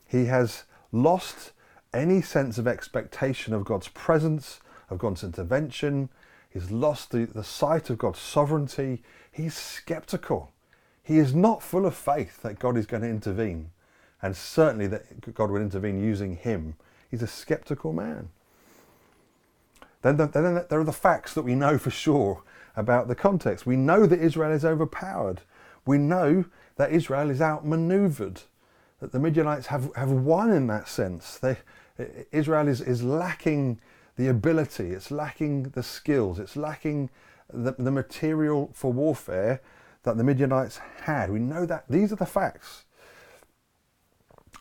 He 0.06 0.26
has 0.26 0.66
lost 0.92 1.54
any 1.94 2.22
sense 2.22 2.58
of 2.58 2.68
expectation 2.68 3.54
of 3.54 3.64
God's 3.64 3.88
presence, 3.88 4.60
of 4.90 4.98
God's 4.98 5.24
intervention. 5.24 6.10
He's 6.50 6.70
lost 6.70 7.12
the, 7.12 7.26
the 7.26 7.46
sight 7.46 7.90
of 7.90 7.98
God's 7.98 8.20
sovereignty. 8.20 9.04
He's 9.32 9.56
skeptical. 9.56 10.52
He 11.02 11.18
is 11.18 11.34
not 11.34 11.64
full 11.64 11.86
of 11.86 11.96
faith 11.96 12.42
that 12.42 12.60
God 12.60 12.78
is 12.78 12.86
going 12.86 13.04
to 13.04 13.10
intervene, 13.10 13.70
and 14.26 14.36
certainly 14.36 14.88
that 14.88 15.36
God 15.36 15.52
will 15.52 15.62
intervene 15.62 16.04
using 16.04 16.36
him. 16.36 16.74
He's 17.12 17.22
a 17.22 17.28
skeptical 17.28 17.94
man. 17.94 18.30
Then, 20.02 20.18
the, 20.18 20.26
then 20.26 20.66
there 20.68 20.80
are 20.80 20.84
the 20.84 20.92
facts 20.92 21.36
that 21.36 21.44
we 21.44 21.54
know 21.54 21.78
for 21.78 21.92
sure 21.92 22.42
about 22.76 23.08
the 23.08 23.14
context. 23.14 23.68
We 23.68 23.76
know 23.76 24.08
that 24.08 24.18
Israel 24.18 24.52
is 24.52 24.66
overpowered. 24.66 25.42
We 25.86 26.00
know 26.00 26.46
that 26.78 26.92
Israel 26.92 27.30
is 27.30 27.40
outmaneuvered, 27.40 28.42
that 29.00 29.12
the 29.12 29.20
Midianites 29.20 29.68
have, 29.68 29.96
have 29.96 30.10
won 30.10 30.52
in 30.52 30.66
that 30.68 30.88
sense. 30.88 31.38
They, 31.38 31.58
Israel 32.32 32.68
is, 32.68 32.82
is 32.82 33.04
lacking 33.04 33.80
the 34.18 34.30
ability, 34.30 34.90
it's 34.90 35.12
lacking 35.12 35.70
the 35.76 35.84
skills, 35.84 36.40
it's 36.40 36.56
lacking 36.56 37.12
the, 37.54 37.76
the 37.78 37.92
material 37.92 38.72
for 38.74 38.92
warfare 38.92 39.62
that 40.02 40.18
the 40.18 40.24
Midianites 40.24 40.80
had. 41.04 41.30
We 41.30 41.40
know 41.40 41.68
that. 41.68 41.86
These 41.88 42.12
are 42.12 42.16
the 42.16 42.26
facts. 42.26 42.85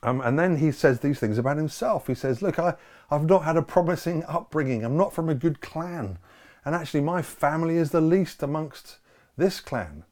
Um, 0.04 0.20
and 0.20 0.38
then 0.38 0.56
he 0.58 0.70
says 0.70 1.00
these 1.00 1.18
things 1.18 1.38
about 1.38 1.56
himself. 1.56 2.06
He 2.06 2.14
says, 2.14 2.42
Look, 2.42 2.58
I, 2.58 2.75
I've 3.11 3.25
not 3.25 3.44
had 3.44 3.56
a 3.56 3.62
promising 3.62 4.23
upbringing. 4.28 4.84
I'm 4.84 4.99
not 4.99 5.14
from 5.14 5.30
a 5.30 5.34
good 5.34 5.62
clan. 5.62 6.18
And 6.64 6.75
actually, 6.75 7.00
my 7.00 7.23
family 7.23 7.78
is 7.78 7.90
the 7.90 8.02
least 8.02 8.42
amongst 8.42 8.99
this 9.37 9.61
clan. 9.61 10.04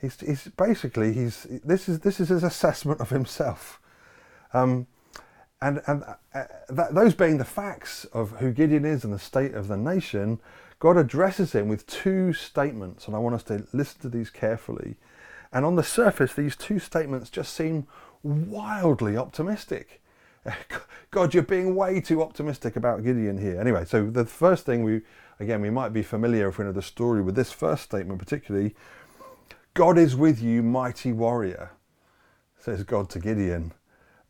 He's, 0.00 0.18
he's 0.20 0.48
basically, 0.48 1.12
he's, 1.12 1.46
this, 1.64 1.88
is, 1.88 2.00
this 2.00 2.20
is 2.20 2.28
his 2.28 2.42
assessment 2.42 3.00
of 3.00 3.10
himself. 3.10 3.80
Um, 4.52 4.86
and 5.60 5.80
and 5.86 6.02
uh, 6.34 6.44
that, 6.68 6.94
those 6.94 7.14
being 7.14 7.38
the 7.38 7.44
facts 7.44 8.04
of 8.06 8.32
who 8.32 8.52
Gideon 8.52 8.84
is 8.84 9.04
and 9.04 9.12
the 9.12 9.18
state 9.18 9.54
of 9.54 9.68
the 9.68 9.76
nation, 9.76 10.40
God 10.80 10.96
addresses 10.96 11.52
him 11.52 11.68
with 11.68 11.86
two 11.86 12.32
statements. 12.32 13.06
And 13.06 13.16
I 13.16 13.20
want 13.20 13.36
us 13.36 13.44
to 13.44 13.66
listen 13.72 14.00
to 14.02 14.08
these 14.08 14.30
carefully. 14.30 14.96
And 15.52 15.64
on 15.64 15.76
the 15.76 15.84
surface, 15.84 16.32
these 16.32 16.56
two 16.56 16.78
statements 16.78 17.30
just 17.30 17.54
seem 17.54 17.86
wildly 18.22 19.16
optimistic. 19.16 20.02
God, 21.10 21.34
you're 21.34 21.42
being 21.42 21.74
way 21.74 22.00
too 22.00 22.22
optimistic 22.22 22.76
about 22.76 23.04
Gideon 23.04 23.38
here. 23.38 23.60
Anyway, 23.60 23.84
so 23.84 24.10
the 24.10 24.24
first 24.24 24.66
thing 24.66 24.82
we, 24.82 25.02
again, 25.38 25.60
we 25.60 25.70
might 25.70 25.92
be 25.92 26.02
familiar 26.02 26.48
if 26.48 26.58
we 26.58 26.64
know 26.64 26.72
the 26.72 26.82
story 26.82 27.22
with 27.22 27.34
this 27.34 27.52
first 27.52 27.84
statement 27.84 28.18
particularly. 28.18 28.74
God 29.74 29.96
is 29.98 30.14
with 30.14 30.42
you, 30.42 30.62
mighty 30.62 31.12
warrior, 31.12 31.70
says 32.58 32.82
God 32.84 33.08
to 33.10 33.18
Gideon. 33.18 33.72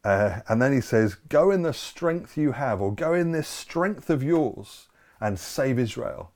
Uh, 0.04 0.40
and 0.48 0.60
then 0.60 0.72
he 0.72 0.80
says, 0.80 1.14
Go 1.14 1.50
in 1.50 1.62
the 1.62 1.72
strength 1.72 2.36
you 2.36 2.52
have, 2.52 2.80
or 2.80 2.92
go 2.92 3.14
in 3.14 3.32
this 3.32 3.48
strength 3.48 4.10
of 4.10 4.22
yours 4.22 4.88
and 5.20 5.38
save 5.38 5.78
Israel. 5.78 6.32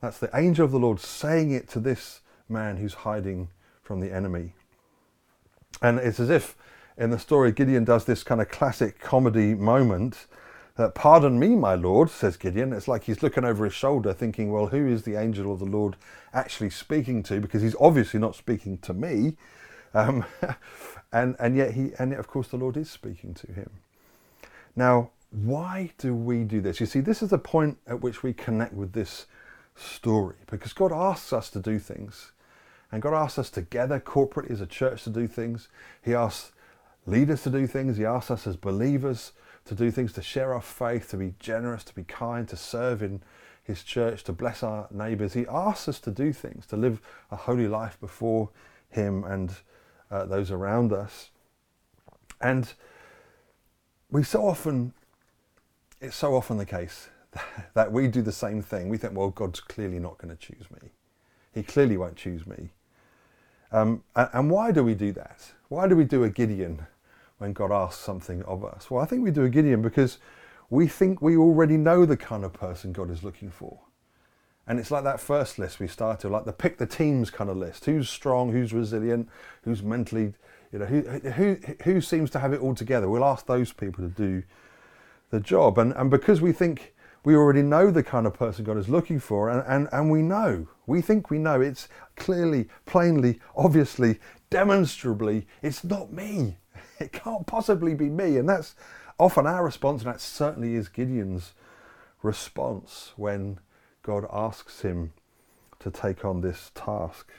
That's 0.00 0.18
the 0.18 0.30
angel 0.34 0.64
of 0.64 0.72
the 0.72 0.78
Lord 0.78 1.00
saying 1.00 1.50
it 1.50 1.68
to 1.70 1.80
this 1.80 2.20
man 2.48 2.78
who's 2.78 2.94
hiding 2.94 3.48
from 3.82 4.00
the 4.00 4.12
enemy. 4.12 4.54
And 5.80 5.98
it's 5.98 6.20
as 6.20 6.30
if 6.30 6.56
in 6.96 7.10
the 7.10 7.18
story, 7.18 7.52
Gideon 7.52 7.84
does 7.84 8.04
this 8.04 8.22
kind 8.22 8.40
of 8.40 8.48
classic 8.48 9.00
comedy 9.00 9.54
moment. 9.54 10.26
that, 10.76 10.94
Pardon 10.94 11.38
me, 11.38 11.56
my 11.56 11.74
Lord, 11.74 12.10
says 12.10 12.36
Gideon. 12.36 12.72
It's 12.72 12.88
like 12.88 13.04
he's 13.04 13.22
looking 13.22 13.44
over 13.44 13.64
his 13.64 13.74
shoulder 13.74 14.12
thinking, 14.12 14.52
well, 14.52 14.66
who 14.66 14.86
is 14.86 15.02
the 15.02 15.16
angel 15.16 15.52
of 15.52 15.58
the 15.58 15.64
Lord 15.64 15.96
actually 16.32 16.70
speaking 16.70 17.22
to? 17.24 17.40
Because 17.40 17.62
he's 17.62 17.76
obviously 17.80 18.20
not 18.20 18.34
speaking 18.34 18.78
to 18.78 18.94
me. 18.94 19.36
Um, 19.94 20.24
and, 21.12 21.36
and 21.38 21.56
yet 21.56 21.72
he, 21.72 21.92
and 21.98 22.10
yet 22.10 22.20
of 22.20 22.28
course 22.28 22.48
the 22.48 22.56
Lord 22.56 22.76
is 22.76 22.90
speaking 22.90 23.34
to 23.34 23.52
him. 23.52 23.70
Now, 24.74 25.10
why 25.30 25.92
do 25.98 26.14
we 26.14 26.44
do 26.44 26.60
this? 26.60 26.80
You 26.80 26.86
see, 26.86 27.00
this 27.00 27.22
is 27.22 27.30
the 27.30 27.38
point 27.38 27.78
at 27.86 28.00
which 28.00 28.22
we 28.22 28.32
connect 28.32 28.74
with 28.74 28.92
this 28.92 29.26
story 29.74 30.36
because 30.50 30.72
God 30.72 30.92
asks 30.92 31.32
us 31.32 31.48
to 31.50 31.60
do 31.60 31.78
things. 31.78 32.32
And 32.90 33.00
God 33.00 33.14
asks 33.14 33.38
us 33.38 33.48
together, 33.48 33.98
corporately 33.98 34.50
as 34.50 34.60
a 34.60 34.66
church, 34.66 35.04
to 35.04 35.10
do 35.10 35.26
things. 35.26 35.68
He 36.02 36.14
asks 36.14 36.52
leaders 37.06 37.42
to 37.42 37.50
do 37.50 37.66
things. 37.66 37.96
He 37.96 38.04
asks 38.04 38.30
us 38.30 38.46
as 38.46 38.56
believers 38.56 39.32
to 39.64 39.74
do 39.74 39.90
things, 39.90 40.12
to 40.14 40.22
share 40.22 40.54
our 40.54 40.60
faith, 40.60 41.10
to 41.10 41.16
be 41.16 41.34
generous, 41.38 41.84
to 41.84 41.94
be 41.94 42.04
kind, 42.04 42.48
to 42.48 42.56
serve 42.56 43.02
in 43.02 43.22
His 43.62 43.82
church, 43.82 44.24
to 44.24 44.32
bless 44.32 44.62
our 44.62 44.88
neighbours. 44.90 45.34
He 45.34 45.46
asks 45.48 45.88
us 45.88 46.00
to 46.00 46.10
do 46.10 46.32
things, 46.32 46.66
to 46.66 46.76
live 46.76 47.00
a 47.30 47.36
holy 47.36 47.68
life 47.68 47.98
before 48.00 48.50
Him 48.88 49.24
and 49.24 49.52
uh, 50.10 50.26
those 50.26 50.50
around 50.50 50.92
us. 50.92 51.30
And 52.40 52.72
we 54.10 54.24
so 54.24 54.46
often, 54.46 54.92
it's 56.00 56.16
so 56.16 56.34
often 56.34 56.56
the 56.56 56.66
case 56.66 57.08
that 57.74 57.92
we 57.92 58.08
do 58.08 58.20
the 58.20 58.32
same 58.32 58.62
thing. 58.62 58.88
We 58.88 58.98
think, 58.98 59.16
well, 59.16 59.30
God's 59.30 59.60
clearly 59.60 59.98
not 59.98 60.18
going 60.18 60.36
to 60.36 60.40
choose 60.40 60.70
me. 60.70 60.90
He 61.54 61.62
clearly 61.62 61.96
won't 61.96 62.16
choose 62.16 62.46
me. 62.46 62.70
Um, 63.70 64.02
and, 64.16 64.28
and 64.32 64.50
why 64.50 64.72
do 64.72 64.82
we 64.82 64.94
do 64.94 65.12
that? 65.12 65.52
Why 65.68 65.86
do 65.86 65.96
we 65.96 66.04
do 66.04 66.24
a 66.24 66.28
Gideon 66.28 66.86
when 67.42 67.52
God 67.52 67.72
asks 67.72 68.00
something 68.00 68.42
of 68.44 68.64
us? 68.64 68.88
Well, 68.88 69.02
I 69.02 69.06
think 69.06 69.24
we 69.24 69.32
do 69.32 69.42
a 69.42 69.48
Gideon 69.48 69.82
because 69.82 70.18
we 70.70 70.86
think 70.86 71.20
we 71.20 71.36
already 71.36 71.76
know 71.76 72.06
the 72.06 72.16
kind 72.16 72.44
of 72.44 72.52
person 72.52 72.92
God 72.92 73.10
is 73.10 73.24
looking 73.24 73.50
for. 73.50 73.80
And 74.68 74.78
it's 74.78 74.92
like 74.92 75.02
that 75.02 75.18
first 75.18 75.58
list 75.58 75.80
we 75.80 75.88
started, 75.88 76.30
like 76.30 76.44
the 76.44 76.52
pick 76.52 76.78
the 76.78 76.86
teams 76.86 77.30
kind 77.30 77.50
of 77.50 77.56
list. 77.56 77.84
Who's 77.84 78.08
strong, 78.08 78.52
who's 78.52 78.72
resilient, 78.72 79.28
who's 79.64 79.82
mentally, 79.82 80.34
you 80.72 80.78
know, 80.78 80.86
who, 80.86 81.00
who, 81.02 81.58
who 81.82 82.00
seems 82.00 82.30
to 82.30 82.38
have 82.38 82.52
it 82.52 82.60
all 82.60 82.76
together? 82.76 83.08
We'll 83.08 83.24
ask 83.24 83.46
those 83.46 83.72
people 83.72 84.04
to 84.04 84.10
do 84.10 84.44
the 85.30 85.40
job. 85.40 85.78
And, 85.78 85.92
and 85.94 86.10
because 86.10 86.40
we 86.40 86.52
think 86.52 86.94
we 87.24 87.34
already 87.34 87.62
know 87.62 87.90
the 87.90 88.04
kind 88.04 88.24
of 88.24 88.34
person 88.34 88.64
God 88.64 88.78
is 88.78 88.88
looking 88.88 89.18
for, 89.18 89.50
and, 89.50 89.64
and, 89.66 89.88
and 89.90 90.12
we 90.12 90.22
know, 90.22 90.68
we 90.86 91.02
think 91.02 91.28
we 91.28 91.38
know, 91.38 91.60
it's 91.60 91.88
clearly, 92.14 92.68
plainly, 92.86 93.40
obviously, 93.56 94.20
demonstrably, 94.48 95.48
it's 95.60 95.82
not 95.82 96.12
me. 96.12 96.58
It 97.02 97.12
can't 97.12 97.46
possibly 97.46 97.94
be 97.94 98.08
me. 98.08 98.36
And 98.38 98.48
that's 98.48 98.74
often 99.18 99.46
our 99.46 99.64
response, 99.64 100.02
and 100.02 100.12
that 100.12 100.20
certainly 100.20 100.74
is 100.74 100.88
Gideon's 100.88 101.54
response 102.22 103.12
when 103.16 103.58
God 104.02 104.26
asks 104.32 104.82
him 104.82 105.12
to 105.80 105.90
take 105.90 106.24
on 106.24 106.40
this 106.40 106.70
task. 106.74 107.30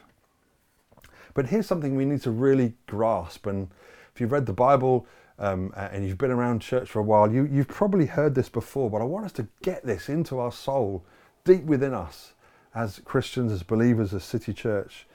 But 1.33 1.47
here's 1.47 1.65
something 1.65 1.95
we 1.95 2.05
need 2.05 2.21
to 2.21 2.31
really 2.31 2.73
grasp. 2.87 3.47
And 3.47 3.69
if 4.13 4.21
you've 4.21 4.31
read 4.31 4.45
the 4.45 4.53
Bible 4.53 5.07
um, 5.39 5.73
and 5.75 6.05
you've 6.05 6.17
been 6.17 6.31
around 6.31 6.61
church 6.61 6.89
for 6.89 6.99
a 6.99 7.03
while, 7.03 7.31
you, 7.31 7.45
you've 7.45 7.67
probably 7.67 8.05
heard 8.05 8.35
this 8.35 8.49
before, 8.49 8.89
but 8.89 9.01
I 9.01 9.05
want 9.05 9.25
us 9.25 9.31
to 9.33 9.47
get 9.63 9.85
this 9.85 10.09
into 10.09 10.39
our 10.39 10.51
soul, 10.51 11.03
deep 11.43 11.63
within 11.63 11.93
us, 11.93 12.33
as 12.75 13.01
Christians, 13.03 13.51
as 13.51 13.63
believers, 13.63 14.13
as 14.13 14.23
City 14.23 14.53
Church. 14.53 15.07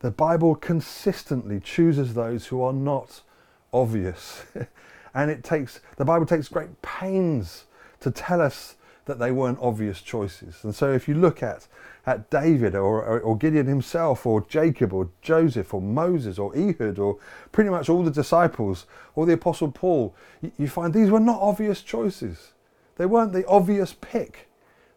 The 0.00 0.10
Bible 0.10 0.54
consistently 0.54 1.60
chooses 1.60 2.14
those 2.14 2.46
who 2.46 2.62
are 2.62 2.72
not 2.72 3.20
obvious. 3.72 4.44
and 5.14 5.30
it 5.30 5.44
takes, 5.44 5.80
the 5.96 6.04
Bible 6.04 6.26
takes 6.26 6.48
great 6.48 6.82
pains 6.82 7.64
to 8.00 8.10
tell 8.10 8.40
us 8.40 8.76
that 9.06 9.18
they 9.18 9.32
weren't 9.32 9.58
obvious 9.60 10.00
choices. 10.00 10.62
And 10.62 10.74
so 10.74 10.92
if 10.92 11.08
you 11.08 11.14
look 11.14 11.42
at, 11.42 11.66
at 12.06 12.30
David 12.30 12.74
or, 12.74 13.02
or, 13.02 13.20
or, 13.20 13.36
Gideon 13.36 13.66
himself 13.66 14.24
or 14.24 14.42
Jacob 14.42 14.92
or 14.92 15.10
Joseph 15.20 15.74
or 15.74 15.82
Moses 15.82 16.38
or 16.38 16.56
Ehud 16.56 16.98
or 16.98 17.18
pretty 17.52 17.70
much 17.70 17.88
all 17.88 18.02
the 18.02 18.10
disciples 18.10 18.86
or 19.14 19.26
the 19.26 19.32
Apostle 19.32 19.70
Paul, 19.70 20.14
you, 20.40 20.52
you 20.58 20.68
find 20.68 20.94
these 20.94 21.10
were 21.10 21.20
not 21.20 21.40
obvious 21.40 21.82
choices. 21.82 22.52
They 22.96 23.06
weren't 23.06 23.32
the 23.32 23.46
obvious 23.46 23.94
pick. 24.00 24.48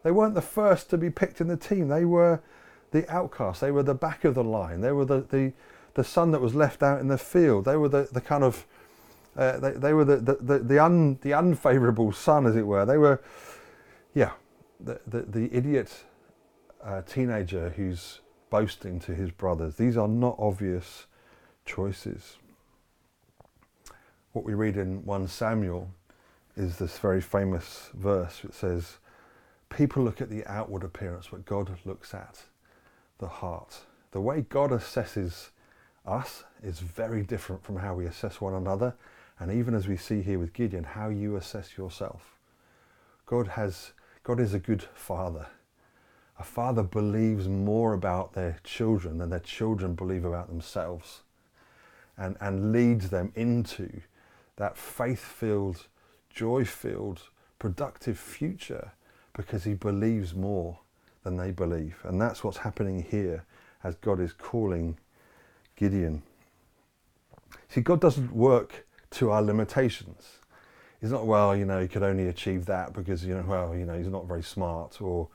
They 0.03 0.11
weren't 0.11 0.35
the 0.35 0.41
first 0.41 0.89
to 0.89 0.97
be 0.97 1.09
picked 1.09 1.41
in 1.41 1.47
the 1.47 1.57
team. 1.57 1.87
They 1.87 2.05
were 2.05 2.41
the 2.91 3.09
outcasts. 3.11 3.61
They 3.61 3.71
were 3.71 3.83
the 3.83 3.95
back 3.95 4.25
of 4.25 4.35
the 4.35 4.43
line. 4.43 4.81
They 4.81 4.91
were 4.91 5.05
the, 5.05 5.21
the, 5.21 5.53
the 5.93 6.03
son 6.03 6.31
that 6.31 6.41
was 6.41 6.55
left 6.55 6.81
out 6.81 6.99
in 6.99 7.07
the 7.07 7.17
field. 7.17 7.65
They 7.65 7.77
were 7.77 7.89
the, 7.89 8.07
the 8.11 8.21
kind 8.21 8.43
of, 8.43 8.65
uh, 9.37 9.59
they, 9.59 9.71
they 9.71 9.93
were 9.93 10.05
the, 10.05 10.17
the, 10.17 10.35
the, 10.35 10.59
the, 10.59 10.83
un, 10.83 11.19
the 11.21 11.31
unfavourable 11.31 12.11
son, 12.11 12.45
as 12.45 12.55
it 12.55 12.65
were. 12.65 12.85
They 12.85 12.97
were, 12.97 13.21
yeah, 14.13 14.31
the, 14.79 14.99
the, 15.07 15.21
the 15.21 15.55
idiot 15.55 16.03
uh, 16.83 17.01
teenager 17.03 17.69
who's 17.69 18.21
boasting 18.49 18.99
to 19.01 19.13
his 19.13 19.31
brothers. 19.31 19.75
These 19.75 19.97
are 19.97 20.07
not 20.07 20.35
obvious 20.37 21.05
choices. 21.65 22.37
What 24.33 24.45
we 24.45 24.53
read 24.53 24.77
in 24.77 25.05
1 25.05 25.27
Samuel 25.27 25.89
is 26.55 26.77
this 26.77 26.97
very 26.99 27.21
famous 27.21 27.89
verse. 27.93 28.41
It 28.43 28.53
says, 28.53 28.97
People 29.69 30.03
look 30.03 30.21
at 30.21 30.29
the 30.29 30.45
outward 30.45 30.83
appearance, 30.83 31.29
but 31.31 31.45
God 31.45 31.75
looks 31.85 32.13
at 32.13 32.43
the 33.17 33.27
heart. 33.27 33.79
The 34.11 34.21
way 34.21 34.41
God 34.41 34.69
assesses 34.69 35.49
us 36.05 36.43
is 36.61 36.79
very 36.79 37.23
different 37.23 37.63
from 37.63 37.77
how 37.77 37.93
we 37.93 38.05
assess 38.05 38.41
one 38.41 38.53
another, 38.53 38.95
and 39.39 39.51
even 39.51 39.73
as 39.73 39.87
we 39.87 39.97
see 39.97 40.21
here 40.21 40.39
with 40.39 40.53
Gideon, 40.53 40.83
how 40.83 41.09
you 41.09 41.35
assess 41.35 41.77
yourself. 41.77 42.37
God 43.25 43.47
has 43.49 43.93
God 44.23 44.39
is 44.39 44.53
a 44.53 44.59
good 44.59 44.83
father. 44.93 45.47
A 46.39 46.43
father 46.43 46.83
believes 46.83 47.47
more 47.47 47.93
about 47.93 48.33
their 48.33 48.59
children 48.63 49.17
than 49.17 49.29
their 49.29 49.39
children 49.39 49.95
believe 49.95 50.25
about 50.25 50.47
themselves 50.47 51.21
and, 52.17 52.37
and 52.39 52.71
leads 52.71 53.09
them 53.09 53.31
into 53.35 54.01
that 54.55 54.77
faith 54.77 55.19
filled, 55.19 55.87
joy 56.29 56.63
filled, 56.63 57.23
productive 57.59 58.17
future 58.17 58.93
because 59.35 59.63
he 59.63 59.73
believes 59.73 60.33
more 60.33 60.79
than 61.23 61.37
they 61.37 61.51
believe. 61.51 61.97
And 62.03 62.21
that's 62.21 62.43
what's 62.43 62.57
happening 62.57 63.03
here 63.09 63.45
as 63.83 63.95
God 63.95 64.19
is 64.19 64.33
calling 64.33 64.97
Gideon. 65.83 66.23
See, 67.67 67.81
God 67.81 67.99
doesn't 67.99 68.31
work 68.31 68.87
to 69.11 69.31
our 69.31 69.41
limitations. 69.41 70.39
He's 71.01 71.11
not, 71.11 71.25
well, 71.25 71.53
you 71.57 71.65
know, 71.65 71.81
he 71.81 71.89
could 71.89 72.03
only 72.03 72.29
achieve 72.29 72.65
that 72.67 72.93
because, 72.93 73.25
you 73.25 73.35
know, 73.35 73.43
well, 73.45 73.75
you 73.75 73.85
know, 73.85 73.97
he's 73.97 74.07
not 74.07 74.25
very 74.25 74.43
smart 74.43 75.01
or, 75.01 75.27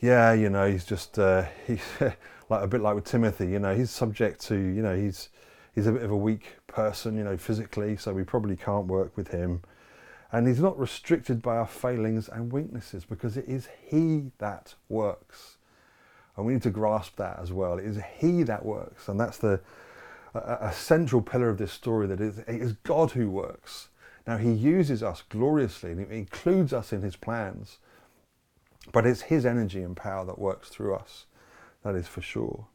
yeah, 0.00 0.32
you 0.32 0.50
know, 0.50 0.68
he's 0.68 0.84
just, 0.84 1.20
uh, 1.20 1.44
he's 1.68 1.84
like 2.00 2.64
a 2.64 2.66
bit 2.66 2.80
like 2.80 2.96
with 2.96 3.04
Timothy, 3.04 3.46
you 3.46 3.60
know, 3.60 3.72
he's 3.76 3.92
subject 3.92 4.40
to, 4.48 4.56
you 4.56 4.82
know, 4.82 4.96
he's, 4.96 5.28
he's 5.72 5.86
a 5.86 5.92
bit 5.92 6.02
of 6.02 6.10
a 6.10 6.16
weak 6.16 6.56
person, 6.66 7.16
you 7.16 7.22
know, 7.22 7.36
physically, 7.36 7.96
so 7.96 8.12
we 8.12 8.24
probably 8.24 8.56
can't 8.56 8.88
work 8.88 9.16
with 9.16 9.28
him. 9.28 9.62
And 10.32 10.48
he's 10.48 10.58
not 10.58 10.76
restricted 10.76 11.42
by 11.42 11.58
our 11.58 11.68
failings 11.68 12.28
and 12.28 12.52
weaknesses 12.52 13.04
because 13.04 13.36
it 13.36 13.44
is 13.46 13.68
he 13.86 14.32
that 14.38 14.74
works. 14.88 15.58
And 16.36 16.46
we 16.46 16.54
need 16.54 16.62
to 16.62 16.70
grasp 16.70 17.16
that 17.16 17.38
as 17.40 17.52
well. 17.52 17.78
It 17.78 17.84
is 17.84 17.98
he 18.18 18.42
that 18.44 18.64
works. 18.64 19.08
And 19.08 19.18
that's 19.18 19.38
the 19.38 19.60
a, 20.34 20.58
a 20.60 20.72
central 20.72 21.22
pillar 21.22 21.48
of 21.48 21.58
this 21.58 21.72
story 21.72 22.06
that 22.06 22.20
is, 22.20 22.38
it 22.38 22.48
is 22.48 22.72
God 22.84 23.12
who 23.12 23.30
works. 23.30 23.88
Now 24.26 24.36
he 24.36 24.52
uses 24.52 25.02
us 25.02 25.22
gloriously 25.28 25.92
and 25.92 26.10
he 26.10 26.18
includes 26.18 26.72
us 26.72 26.92
in 26.92 27.02
his 27.02 27.16
plans. 27.16 27.78
But 28.92 29.06
it's 29.06 29.22
his 29.22 29.44
energy 29.44 29.82
and 29.82 29.96
power 29.96 30.24
that 30.24 30.38
works 30.38 30.68
through 30.68 30.94
us. 30.94 31.26
That 31.82 31.94
is 31.94 32.08
for 32.08 32.20
sure. 32.20 32.66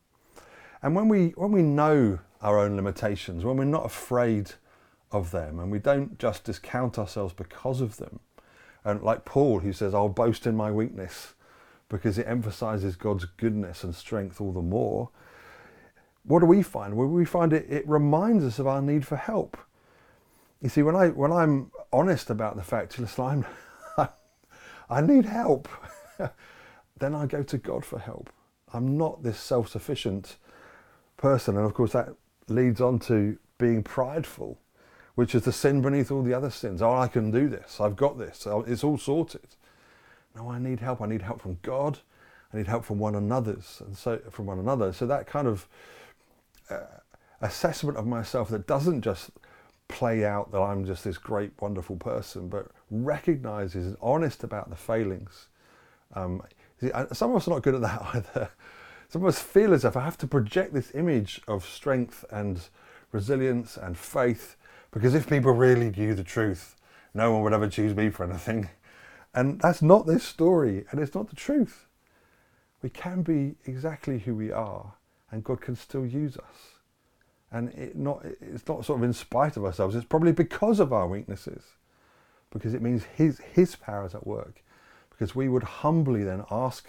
And 0.81 0.95
when 0.95 1.07
we 1.07 1.29
when 1.29 1.51
we 1.51 1.63
know 1.63 2.19
our 2.41 2.59
own 2.59 2.75
limitations, 2.75 3.43
when 3.43 3.57
we're 3.57 3.63
not 3.65 3.85
afraid 3.85 4.51
of 5.11 5.31
them 5.31 5.59
and 5.59 5.71
we 5.71 5.79
don't 5.79 6.19
just 6.19 6.43
discount 6.43 6.99
ourselves 6.99 7.33
because 7.33 7.81
of 7.81 7.97
them. 7.97 8.19
And 8.83 9.01
like 9.01 9.25
Paul, 9.25 9.59
who 9.59 9.73
says, 9.73 9.93
I'll 9.95 10.09
boast 10.09 10.45
in 10.45 10.55
my 10.55 10.71
weakness 10.71 11.33
because 11.89 12.17
it 12.17 12.27
emphasizes 12.27 12.95
God's 12.95 13.25
goodness 13.25 13.83
and 13.83 13.95
strength 13.95 14.41
all 14.41 14.51
the 14.51 14.61
more. 14.61 15.09
What 16.23 16.39
do 16.39 16.45
we 16.45 16.63
find? 16.63 16.95
Well, 16.95 17.07
we 17.07 17.25
find 17.25 17.53
it, 17.53 17.67
it 17.69 17.87
reminds 17.87 18.43
us 18.43 18.59
of 18.59 18.67
our 18.67 18.81
need 18.81 19.05
for 19.05 19.15
help. 19.15 19.57
You 20.61 20.69
see, 20.69 20.81
when, 20.81 20.95
I, 20.95 21.09
when 21.09 21.31
I'm 21.31 21.71
honest 21.93 22.29
about 22.29 22.55
the 22.55 22.63
fact, 22.63 22.97
listen, 22.97 23.23
I'm, 23.23 23.45
I 24.89 25.01
need 25.01 25.25
help, 25.25 25.67
then 26.97 27.13
I 27.13 27.27
go 27.27 27.43
to 27.43 27.57
God 27.57 27.85
for 27.85 27.99
help. 27.99 28.31
I'm 28.73 28.97
not 28.97 29.23
this 29.23 29.39
self 29.39 29.69
sufficient 29.69 30.37
person. 31.17 31.55
And 31.55 31.65
of 31.65 31.73
course, 31.73 31.91
that 31.91 32.09
leads 32.47 32.81
on 32.81 32.99
to 32.99 33.37
being 33.57 33.83
prideful, 33.83 34.59
which 35.15 35.35
is 35.35 35.43
the 35.43 35.51
sin 35.51 35.81
beneath 35.81 36.11
all 36.11 36.23
the 36.23 36.33
other 36.33 36.49
sins. 36.49 36.81
Oh, 36.81 36.93
I 36.93 37.07
can 37.07 37.31
do 37.31 37.47
this. 37.47 37.79
I've 37.79 37.95
got 37.95 38.17
this. 38.17 38.45
Oh, 38.47 38.63
it's 38.67 38.83
all 38.83 38.97
sorted. 38.97 39.55
No, 40.35 40.49
I 40.49 40.59
need 40.59 40.79
help. 40.79 41.01
I 41.01 41.07
need 41.07 41.21
help 41.21 41.41
from 41.41 41.57
God. 41.61 41.99
I 42.53 42.57
need 42.57 42.67
help 42.67 42.85
from 42.85 42.99
one 42.99 43.15
another's 43.15 43.81
and 43.85 43.97
so 43.97 44.19
from 44.29 44.45
one 44.45 44.59
another. 44.59 44.93
So 44.93 45.05
that 45.07 45.27
kind 45.27 45.47
of 45.47 45.67
uh, 46.69 46.81
assessment 47.41 47.97
of 47.97 48.05
myself 48.05 48.49
that 48.49 48.67
doesn't 48.67 49.01
just 49.01 49.31
play 49.87 50.25
out 50.25 50.51
that 50.51 50.61
I'm 50.61 50.85
just 50.85 51.03
this 51.03 51.17
great, 51.17 51.51
wonderful 51.59 51.95
person, 51.97 52.49
but 52.49 52.67
recognizes 52.89 53.85
and 53.85 53.97
honest 54.01 54.43
about 54.43 54.69
the 54.69 54.75
failings. 54.75 55.47
Um, 56.13 56.41
see, 56.79 56.91
some 57.13 57.31
of 57.31 57.37
us 57.37 57.47
are 57.47 57.51
not 57.51 57.63
good 57.63 57.75
at 57.75 57.81
that 57.81 58.01
either. 58.13 58.49
Some 59.09 59.21
of 59.21 59.27
us 59.27 59.39
feel 59.39 59.73
as 59.73 59.85
if 59.85 59.95
I 59.95 60.03
have 60.03 60.17
to 60.19 60.27
project 60.27 60.73
this 60.73 60.93
image 60.95 61.41
of 61.47 61.65
strength 61.65 62.25
and 62.31 62.59
resilience 63.11 63.77
and 63.77 63.97
faith 63.97 64.55
because 64.91 65.13
if 65.13 65.29
people 65.29 65.51
really 65.51 65.91
knew 65.91 66.15
the 66.15 66.23
truth, 66.23 66.75
no 67.13 67.31
one 67.31 67.43
would 67.43 67.53
ever 67.53 67.67
choose 67.67 67.95
me 67.95 68.09
for 68.09 68.23
anything. 68.23 68.69
And 69.35 69.59
that's 69.59 69.81
not 69.81 70.07
this 70.07 70.23
story, 70.23 70.85
and 70.89 70.99
it's 70.99 71.13
not 71.13 71.29
the 71.29 71.35
truth. 71.35 71.87
We 72.81 72.89
can 72.89 73.21
be 73.21 73.55
exactly 73.65 74.19
who 74.19 74.33
we 74.33 74.49
are, 74.51 74.93
and 75.29 75.43
God 75.43 75.59
can 75.59 75.75
still 75.75 76.05
use 76.05 76.37
us. 76.37 76.79
And 77.51 77.69
it 77.69 77.97
not, 77.97 78.23
it's 78.23 78.67
not 78.67 78.85
sort 78.85 78.99
of 78.99 79.03
in 79.03 79.13
spite 79.13 79.57
of 79.57 79.65
ourselves, 79.65 79.93
it's 79.93 80.05
probably 80.05 80.31
because 80.31 80.79
of 80.79 80.93
our 80.93 81.07
weaknesses, 81.07 81.63
because 82.49 82.73
it 82.73 82.81
means 82.81 83.03
His, 83.03 83.39
His 83.39 83.75
power 83.75 84.05
is 84.05 84.15
at 84.15 84.25
work. 84.25 84.63
Because 85.09 85.35
we 85.35 85.49
would 85.49 85.63
humbly 85.63 86.23
then 86.23 86.43
ask 86.49 86.87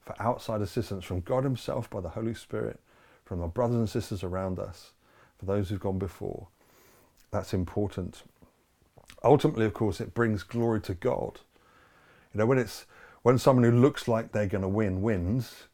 for 0.00 0.20
outside 0.20 0.60
assistance 0.60 1.04
from 1.04 1.20
God 1.20 1.44
Himself 1.44 1.88
by 1.88 2.00
the 2.00 2.10
Holy 2.10 2.34
Spirit, 2.34 2.80
from 3.24 3.40
our 3.40 3.48
brothers 3.48 3.76
and 3.76 3.88
sisters 3.88 4.22
around 4.24 4.58
us, 4.58 4.92
for 5.38 5.46
those 5.46 5.68
who've 5.68 5.80
gone 5.80 5.98
before. 5.98 6.48
That's 7.30 7.54
important. 7.54 8.24
Ultimately, 9.22 9.64
of 9.64 9.74
course, 9.74 10.00
it 10.00 10.14
brings 10.14 10.42
glory 10.42 10.80
to 10.82 10.94
God. 10.94 11.40
You 12.34 12.40
know, 12.40 12.46
when 12.46 12.58
it's 12.58 12.84
when 13.22 13.38
someone 13.38 13.64
who 13.64 13.80
looks 13.80 14.06
like 14.06 14.32
they're 14.32 14.46
going 14.46 14.62
to 14.62 14.68
win 14.68 15.00
wins, 15.00 15.64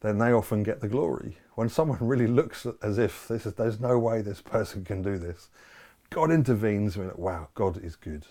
then 0.00 0.18
they 0.18 0.32
often 0.32 0.62
get 0.62 0.80
the 0.80 0.88
glory. 0.88 1.38
When 1.54 1.68
someone 1.68 1.98
really 2.06 2.28
looks 2.28 2.66
as 2.82 2.98
if 2.98 3.26
this 3.26 3.46
is, 3.46 3.54
there's 3.54 3.80
no 3.80 3.98
way 3.98 4.22
this 4.22 4.40
person 4.40 4.84
can 4.84 5.02
do 5.02 5.18
this, 5.18 5.48
God 6.10 6.30
intervenes. 6.30 6.94
And 6.94 7.04
we're 7.04 7.10
like, 7.10 7.18
wow, 7.18 7.48
God 7.54 7.82
is 7.82 7.96
good, 7.96 8.26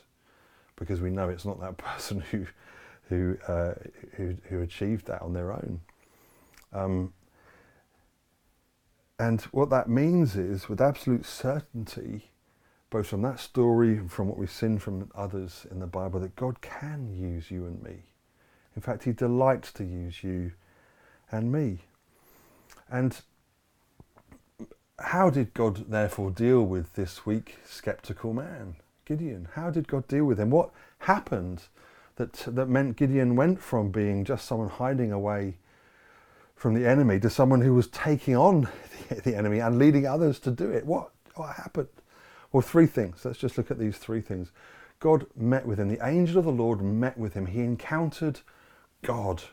because 0.76 1.02
we 1.02 1.10
know 1.10 1.30
it's 1.30 1.46
not 1.46 1.60
that 1.60 1.78
person 1.78 2.22
who 2.22 2.46
who, 3.10 3.38
uh, 3.48 3.74
who, 4.18 4.38
who, 4.50 4.62
achieved 4.62 5.08
that 5.08 5.24
on 5.24 5.34
their 5.34 5.52
own. 5.52 5.82
Um, 6.72 7.14
and 9.18 9.42
what 9.46 9.72
that 9.72 9.90
means 9.90 10.36
is, 10.36 10.70
with 10.70 10.80
absolute 10.80 11.26
certainty, 11.26 12.29
both 12.90 13.08
from 13.08 13.22
that 13.22 13.40
story 13.40 13.98
and 13.98 14.12
from 14.12 14.28
what 14.28 14.38
we've 14.38 14.52
seen 14.52 14.80
from 14.80 15.12
others 15.16 15.68
in 15.70 15.80
the 15.80 15.88
Bible, 15.88 16.20
that 16.20 16.36
God 16.36 16.62
can 16.62 17.14
use 17.14 17.52
you 17.52 17.66
and 17.66 17.82
me. 17.84 18.04
In 18.76 18.82
fact, 18.82 19.04
He 19.04 19.12
delights 19.12 19.72
to 19.74 19.84
use 19.84 20.24
you 20.24 20.54
and 21.32 21.52
me. 21.52 21.80
And 22.90 23.22
how 25.00 25.30
did 25.30 25.54
God 25.54 25.90
therefore 25.90 26.32
deal 26.32 26.64
with 26.64 26.94
this 26.94 27.26
weak, 27.26 27.58
skeptical 27.66 28.34
man, 28.34 28.76
Gideon? 29.06 29.48
How 29.54 29.70
did 29.70 29.88
God 29.88 30.08
deal 30.08 30.26
with 30.26 30.40
him? 30.40 30.50
What 30.50 30.72
happened 31.00 31.64
that, 32.16 32.34
that 32.34 32.68
meant 32.68 32.98
Gideon 32.98 33.36
went 33.36 33.62
from 33.62 33.92
being 33.92 34.26
just 34.26 34.46
someone 34.46 34.70
hiding 34.70 35.12
away 35.12 35.56
from 36.56 36.74
the 36.74 36.88
enemy 36.88 37.20
to 37.22 37.30
someone 37.30 37.62
who 37.62 37.74
was 37.74 37.88
taking 37.88 38.36
on 38.36 38.68
the, 39.10 39.16
the 39.16 39.36
enemy 39.36 39.60
and 39.60 39.80
leading 39.80 40.06
others 40.06 40.40
to 40.40 40.52
do 40.52 40.70
it. 40.70 40.86
What, 40.86 41.12
what 41.36 41.56
happened? 41.56 41.88
Well, 42.52 42.62
three 42.62 42.88
things. 42.88 43.24
Let's 43.24 43.38
just 43.38 43.58
look 43.58 43.70
at 43.70 43.78
these 43.78 43.98
three 43.98 44.22
things. 44.22 44.52
God 45.00 45.28
met 45.36 45.66
with 45.66 45.80
him. 45.80 45.88
The 45.88 46.06
angel 46.06 46.40
of 46.40 46.46
the 46.46 46.52
Lord 46.52 46.82
met 46.82 47.18
with 47.18 47.34
him. 47.34 47.46
He 47.48 47.62
encountered 47.62 48.42
God. 49.02 49.44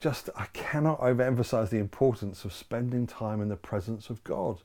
Just, 0.00 0.30
I 0.36 0.46
cannot 0.52 1.00
overemphasize 1.00 1.70
the 1.70 1.78
importance 1.78 2.44
of 2.44 2.52
spending 2.52 3.06
time 3.06 3.40
in 3.40 3.48
the 3.48 3.56
presence 3.56 4.10
of 4.10 4.22
God 4.24 4.58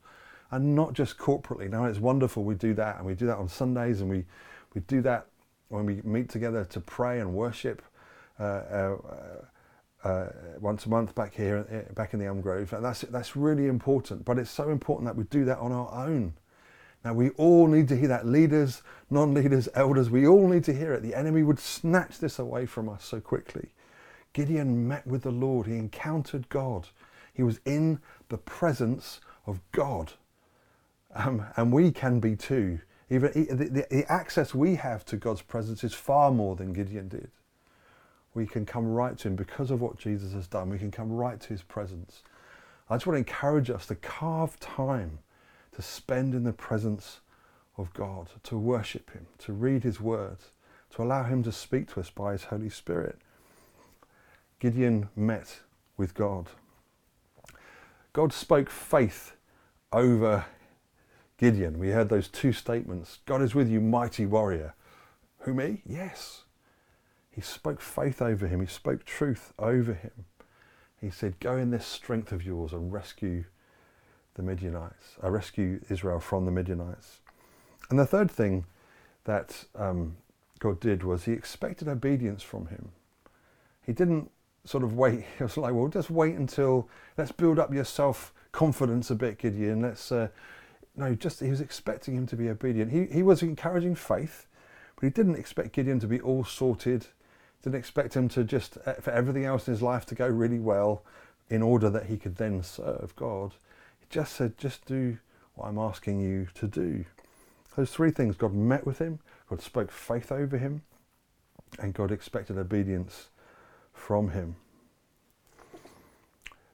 and 0.52 0.76
not 0.76 0.94
just 0.94 1.18
corporately. 1.18 1.70
Now, 1.70 1.86
it's 1.86 2.00
wonderful 2.00 2.44
we 2.44 2.56
do 2.56 2.74
that 2.76 2.98
and 2.98 3.06
we 3.06 3.16
do 3.16 3.26
that 3.26 3.38
on 3.38 3.48
Sundays 3.48 4.02
and 4.02 4.10
we, 4.10 4.26
we 4.74 4.82
do 4.82 5.02
that 5.02 5.28
when 5.70 5.86
we 5.86 6.02
meet 6.04 6.30
together 6.30 6.64
to 6.66 6.80
pray 6.80 7.20
and 7.20 7.34
worship 7.34 7.82
uh, 8.40 8.44
uh, 8.44 8.98
uh, 10.04 10.28
once 10.60 10.86
a 10.86 10.90
month 10.90 11.16
back 11.16 11.34
here, 11.34 11.66
uh, 11.72 11.94
back 11.94 12.14
in 12.14 12.20
the 12.20 12.26
Elm 12.26 12.42
Grove. 12.42 12.72
And 12.74 12.86
that's, 12.86 13.02
that's 13.02 13.36
really 13.36 13.68
important. 13.68 14.26
But 14.26 14.38
it's 14.38 14.52
so 14.52 14.70
important 14.70 15.08
that 15.08 15.16
we 15.16 15.24
do 15.26 15.46
that 15.46 15.58
on 15.58 15.72
our 15.72 16.08
own. 16.08 16.34
Now, 17.04 17.14
we 17.14 17.32
all 17.32 17.68
need 17.68 17.88
to 17.90 17.98
hear 17.98 18.08
that. 18.08 18.26
Leaders, 18.26 18.82
non 19.10 19.34
leaders, 19.34 19.68
elders, 19.76 20.10
we 20.10 20.26
all 20.26 20.48
need 20.48 20.64
to 20.66 20.74
hear 20.74 20.94
it. 20.94 21.04
The 21.04 21.16
enemy 21.16 21.44
would 21.44 21.60
snatch 21.60 22.20
this 22.20 22.40
away 22.40 22.66
from 22.66 22.88
us 22.88 23.04
so 23.04 23.20
quickly. 23.20 23.74
Gideon 24.32 24.88
met 24.88 25.06
with 25.06 25.24
the 25.24 25.32
Lord, 25.32 25.68
he 25.68 25.78
encountered 25.78 26.50
God, 26.50 26.88
he 27.34 27.44
was 27.44 27.60
in 27.66 28.00
the 28.30 28.38
presence 28.38 29.22
of 29.46 29.60
God. 29.72 30.14
Um, 31.16 31.46
and 31.56 31.72
we 31.72 31.92
can 31.92 32.20
be 32.20 32.36
too. 32.36 32.80
Even 33.10 33.32
the, 33.34 33.70
the, 33.70 33.88
the 33.90 34.12
access 34.12 34.56
we 34.56 34.76
have 34.76 35.06
to 35.06 35.18
God's 35.18 35.44
presence 35.44 35.84
is 35.84 35.94
far 35.94 36.32
more 36.32 36.56
than 36.56 36.74
Gideon 36.74 37.08
did. 37.08 37.30
We 38.34 38.48
can 38.48 38.66
come 38.66 38.88
right 38.88 39.16
to 39.20 39.28
Him 39.28 39.36
because 39.36 39.70
of 39.70 39.82
what 39.82 40.00
Jesus 40.00 40.34
has 40.34 40.48
done. 40.48 40.70
We 40.70 40.80
can 40.80 40.90
come 40.90 41.12
right 41.12 41.40
to 41.40 41.50
His 41.50 41.62
presence. 41.62 42.24
I 42.90 42.96
just 42.96 43.06
want 43.06 43.16
to 43.16 43.20
encourage 43.20 43.70
us 43.70 43.86
to 43.88 43.96
carve 43.96 44.60
time 44.60 45.20
to 45.76 45.82
spend 45.82 46.34
in 46.34 46.44
the 46.44 46.54
presence 46.54 47.20
of 47.78 47.94
God, 47.94 48.30
to 48.44 48.58
worship 48.58 49.12
Him, 49.12 49.28
to 49.40 49.54
read 49.54 49.84
His 49.84 50.00
Word, 50.00 50.38
to 50.92 51.04
allow 51.04 51.24
Him 51.24 51.44
to 51.44 51.52
speak 51.52 51.94
to 51.94 52.00
us 52.00 52.10
by 52.10 52.34
His 52.34 52.46
Holy 52.46 52.70
Spirit. 52.70 53.18
Gideon 54.60 55.10
met 55.16 55.60
with 55.98 56.14
God. 56.14 56.48
God 58.14 58.32
spoke 58.32 58.70
faith 58.70 59.34
over 59.92 60.46
Gideon, 61.38 61.78
we 61.78 61.90
heard 61.90 62.10
those 62.10 62.28
two 62.28 62.54
statements 62.54 63.20
God 63.26 63.42
is 63.42 63.54
with 63.54 63.70
you, 63.70 63.82
mighty 63.82 64.26
warrior. 64.26 64.76
Who, 65.40 65.54
me? 65.54 65.82
Yes. 65.86 66.44
he 67.30 67.42
spoke 67.42 67.82
faith 67.82 68.22
over 68.22 68.48
him, 68.48 68.62
he 68.62 68.68
spoke 68.68 69.04
truth 69.04 69.52
over 69.60 69.94
him. 69.94 70.26
He 71.02 71.10
said, 71.10 71.40
Go 71.42 71.58
in 71.58 71.72
this 71.72 71.86
strength 71.86 72.32
of 72.32 72.46
yours 72.46 72.72
and 72.72 72.94
rescue 72.94 73.44
the 74.36 74.44
Midianites, 74.44 75.16
I 75.22 75.28
rescue 75.28 75.80
Israel 75.90 76.20
from 76.20 76.46
the 76.46 76.52
Midianites. 76.52 77.20
And 77.90 78.00
the 78.00 78.06
third 78.06 78.32
thing 78.32 78.66
that 79.26 79.66
um, 79.76 80.18
God 80.60 80.80
did 80.80 81.04
was 81.04 81.26
he 81.26 81.32
expected 81.32 81.88
obedience 81.88 82.42
from 82.42 82.68
him. 82.68 82.90
He 83.86 83.94
didn't 83.94 84.32
sort 84.66 84.84
of 84.84 84.96
wait. 84.96 85.26
He 85.38 85.44
was 85.44 85.58
like, 85.58 85.74
well, 85.74 85.88
just 85.88 86.10
wait 86.10 86.36
until, 86.36 86.90
let's 87.18 87.32
build 87.32 87.60
up 87.60 87.74
your 87.74 87.86
self 87.86 88.34
confidence 88.52 89.10
a 89.12 89.16
bit, 89.16 89.38
Gideon. 89.38 89.82
Let's, 89.82 90.12
uh, 90.12 90.30
no, 90.96 91.16
just, 91.16 91.40
he 91.40 91.50
was 91.50 91.62
expecting 91.62 92.16
him 92.16 92.28
to 92.28 92.36
be 92.36 92.50
obedient. 92.50 92.92
He, 92.92 93.06
he 93.06 93.24
was 93.24 93.42
encouraging 93.42 93.96
faith, 93.96 94.48
but 94.96 95.04
he 95.04 95.10
didn't 95.10 95.36
expect 95.36 95.74
Gideon 95.74 96.00
to 96.00 96.08
be 96.08 96.22
all 96.22 96.44
sorted. 96.44 97.08
Didn't 97.62 97.80
expect 97.80 98.16
him 98.16 98.30
to 98.30 98.44
just, 98.44 98.78
uh, 98.86 98.94
for 98.94 99.12
everything 99.12 99.46
else 99.46 99.68
in 99.68 99.74
his 99.74 99.82
life 99.82 100.06
to 100.08 100.16
go 100.16 100.28
really 100.28 100.60
well 100.60 101.04
in 101.50 101.62
order 101.62 101.90
that 101.90 102.06
he 102.06 102.18
could 102.18 102.38
then 102.38 102.64
serve 102.64 103.14
God. 103.16 103.54
Just 104.14 104.36
said, 104.36 104.60
just 104.60 104.86
do 104.86 105.18
what 105.56 105.68
I'm 105.68 105.80
asking 105.80 106.20
you 106.22 106.46
to 106.54 106.68
do. 106.68 107.04
Those 107.76 107.90
three 107.90 108.12
things 108.12 108.36
God 108.36 108.54
met 108.54 108.86
with 108.86 109.00
him, 109.00 109.18
God 109.50 109.60
spoke 109.60 109.92
faith 109.92 110.32
over 110.32 110.56
him, 110.56 110.84
and 111.80 111.96
God 111.96 112.12
expected 112.12 112.60
obedience 112.60 113.30
from 113.92 114.30
him. 114.30 114.56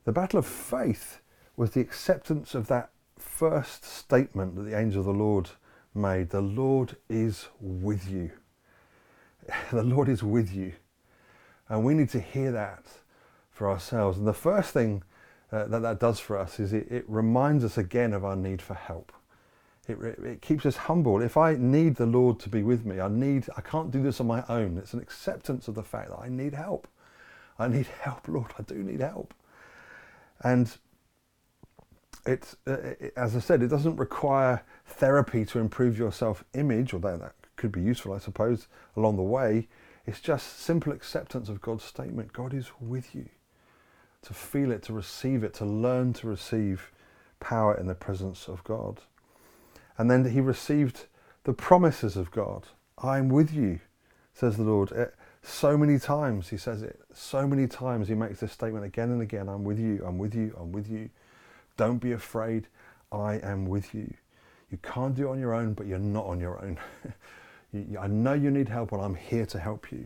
The 0.04 0.12
battle 0.12 0.40
of 0.40 0.46
faith 0.46 1.22
was 1.56 1.72
the 1.72 1.80
acceptance 1.80 2.56
of 2.56 2.68
that 2.68 2.90
first 3.18 3.86
statement 3.86 4.58
that 4.58 4.64
the 4.64 4.78
angel 4.78 5.00
of 5.00 5.06
the 5.06 5.14
Lord 5.14 5.52
made 5.96 6.32
The 6.32 6.42
Lord 6.42 6.98
is 7.08 7.48
with 7.62 8.12
you. 8.12 8.32
The 9.72 9.84
Lord 9.84 10.10
is 10.10 10.24
with 10.24 10.54
you. 10.54 10.74
And 11.70 11.86
we 11.86 11.94
need 11.94 12.10
to 12.10 12.20
hear 12.20 12.52
that 12.52 12.84
for 13.50 13.70
ourselves. 13.70 14.18
And 14.18 14.28
the 14.28 14.34
first 14.34 14.74
thing 14.74 15.04
uh, 15.52 15.66
that 15.66 15.82
that 15.82 16.00
does 16.00 16.20
for 16.20 16.38
us 16.38 16.60
is 16.60 16.74
it, 16.74 16.92
it 16.92 17.06
reminds 17.08 17.64
us 17.64 17.78
again 17.78 18.14
of 18.14 18.24
our 18.24 18.36
need 18.36 18.62
for 18.62 18.76
help. 18.76 19.12
It, 19.88 19.98
it, 20.00 20.42
keeps 20.42 20.68
us 20.68 20.76
humble. 20.76 21.20
If 21.22 21.36
I 21.36 21.56
need 21.56 21.96
the 21.96 22.06
Lord 22.06 22.40
to 22.42 22.50
be 22.50 22.62
with 22.62 22.86
me, 22.86 23.00
I 23.00 23.08
need. 23.08 23.48
I 23.58 23.62
can't 23.62 23.90
do 23.90 24.04
this 24.04 24.20
on 24.20 24.28
my 24.28 24.44
own. 24.48 24.78
It's 24.78 24.94
an 24.94 25.00
acceptance 25.00 25.68
of 25.68 25.74
the 25.74 25.84
fact 25.84 26.10
that 26.10 26.20
I 26.20 26.30
need 26.30 26.54
help. 26.54 26.88
I 27.58 27.68
need 27.68 27.88
help, 28.02 28.28
Lord. 28.28 28.54
I 28.60 28.62
do 28.62 28.76
need 28.76 29.00
help. 29.00 29.34
And 30.42 30.72
it's, 32.26 32.56
uh, 32.68 32.74
it, 33.00 33.14
as 33.18 33.36
I 33.36 33.40
said, 33.40 33.64
it 33.64 33.70
doesn't 33.70 33.96
require 33.96 34.64
therapy 34.86 35.44
to 35.46 35.60
improve 35.60 35.98
your 35.98 36.12
self-image, 36.12 36.94
although 36.94 37.18
that 37.18 37.34
could 37.56 37.72
be 37.72 37.82
useful, 37.82 38.14
I 38.14 38.20
suppose, 38.20 38.68
along 38.96 39.16
the 39.16 39.24
way. 39.24 39.68
It's 40.06 40.22
just 40.22 40.60
simple 40.60 40.94
acceptance 40.94 41.50
of 41.50 41.62
God's 41.62 41.84
statement. 41.84 42.32
God 42.32 42.54
is 42.54 42.68
with 42.80 43.16
you. 43.16 43.30
To 44.24 44.34
feel 44.34 44.72
it, 44.72 44.84
to 44.84 44.94
receive 44.94 45.44
it, 45.44 45.54
to 45.56 45.66
learn 45.66 46.14
to 46.14 46.28
receive 46.28 46.92
power 47.40 47.74
in 47.76 47.88
the 47.88 47.96
presence 47.96 48.48
of 48.48 48.64
God. 48.64 49.02
And 49.98 50.10
then 50.10 50.30
he 50.30 50.42
received 50.42 51.06
the 51.44 51.54
promises 51.54 52.18
of 52.18 52.32
God. 52.32 52.68
I'm 53.02 53.30
with 53.30 53.54
you, 53.54 53.80
says 54.34 54.58
the 54.58 54.64
Lord. 54.64 54.92
Eh, 54.92 55.06
so 55.42 55.78
many 55.78 56.00
times 56.00 56.50
he 56.50 56.58
says 56.58 56.82
it. 56.82 57.00
So 57.14 57.48
many 57.48 57.68
times 57.68 58.08
he 58.08 58.14
makes 58.14 58.42
this 58.42 58.52
statement 58.52 58.86
again 58.86 59.10
and 59.10 59.22
again 59.22 59.48
I'm 59.48 59.64
with 59.64 59.80
you, 59.80 60.04
I'm 60.06 60.18
with 60.18 60.36
you, 60.36 60.56
I'm 60.60 60.72
with 60.72 60.90
you. 60.90 61.10
Don't 61.78 62.00
be 62.00 62.12
afraid, 62.12 62.68
I 63.12 63.36
am 63.36 63.66
with 63.66 63.94
you. 63.94 64.14
You 64.70 64.78
can't 64.84 65.16
do 65.16 65.28
it 65.28 65.32
on 65.32 65.40
your 65.40 65.54
own, 65.54 65.74
but 65.74 65.88
you're 65.88 65.98
not 65.98 66.26
on 66.26 66.40
your 66.40 66.62
own. 66.64 66.78
I 68.00 68.08
know 68.08 68.34
you 68.34 68.52
need 68.52 68.70
help, 68.70 68.92
and 68.92 69.02
I'm 69.02 69.16
here 69.16 69.46
to 69.48 69.60
help 69.60 69.92
you. 69.92 70.06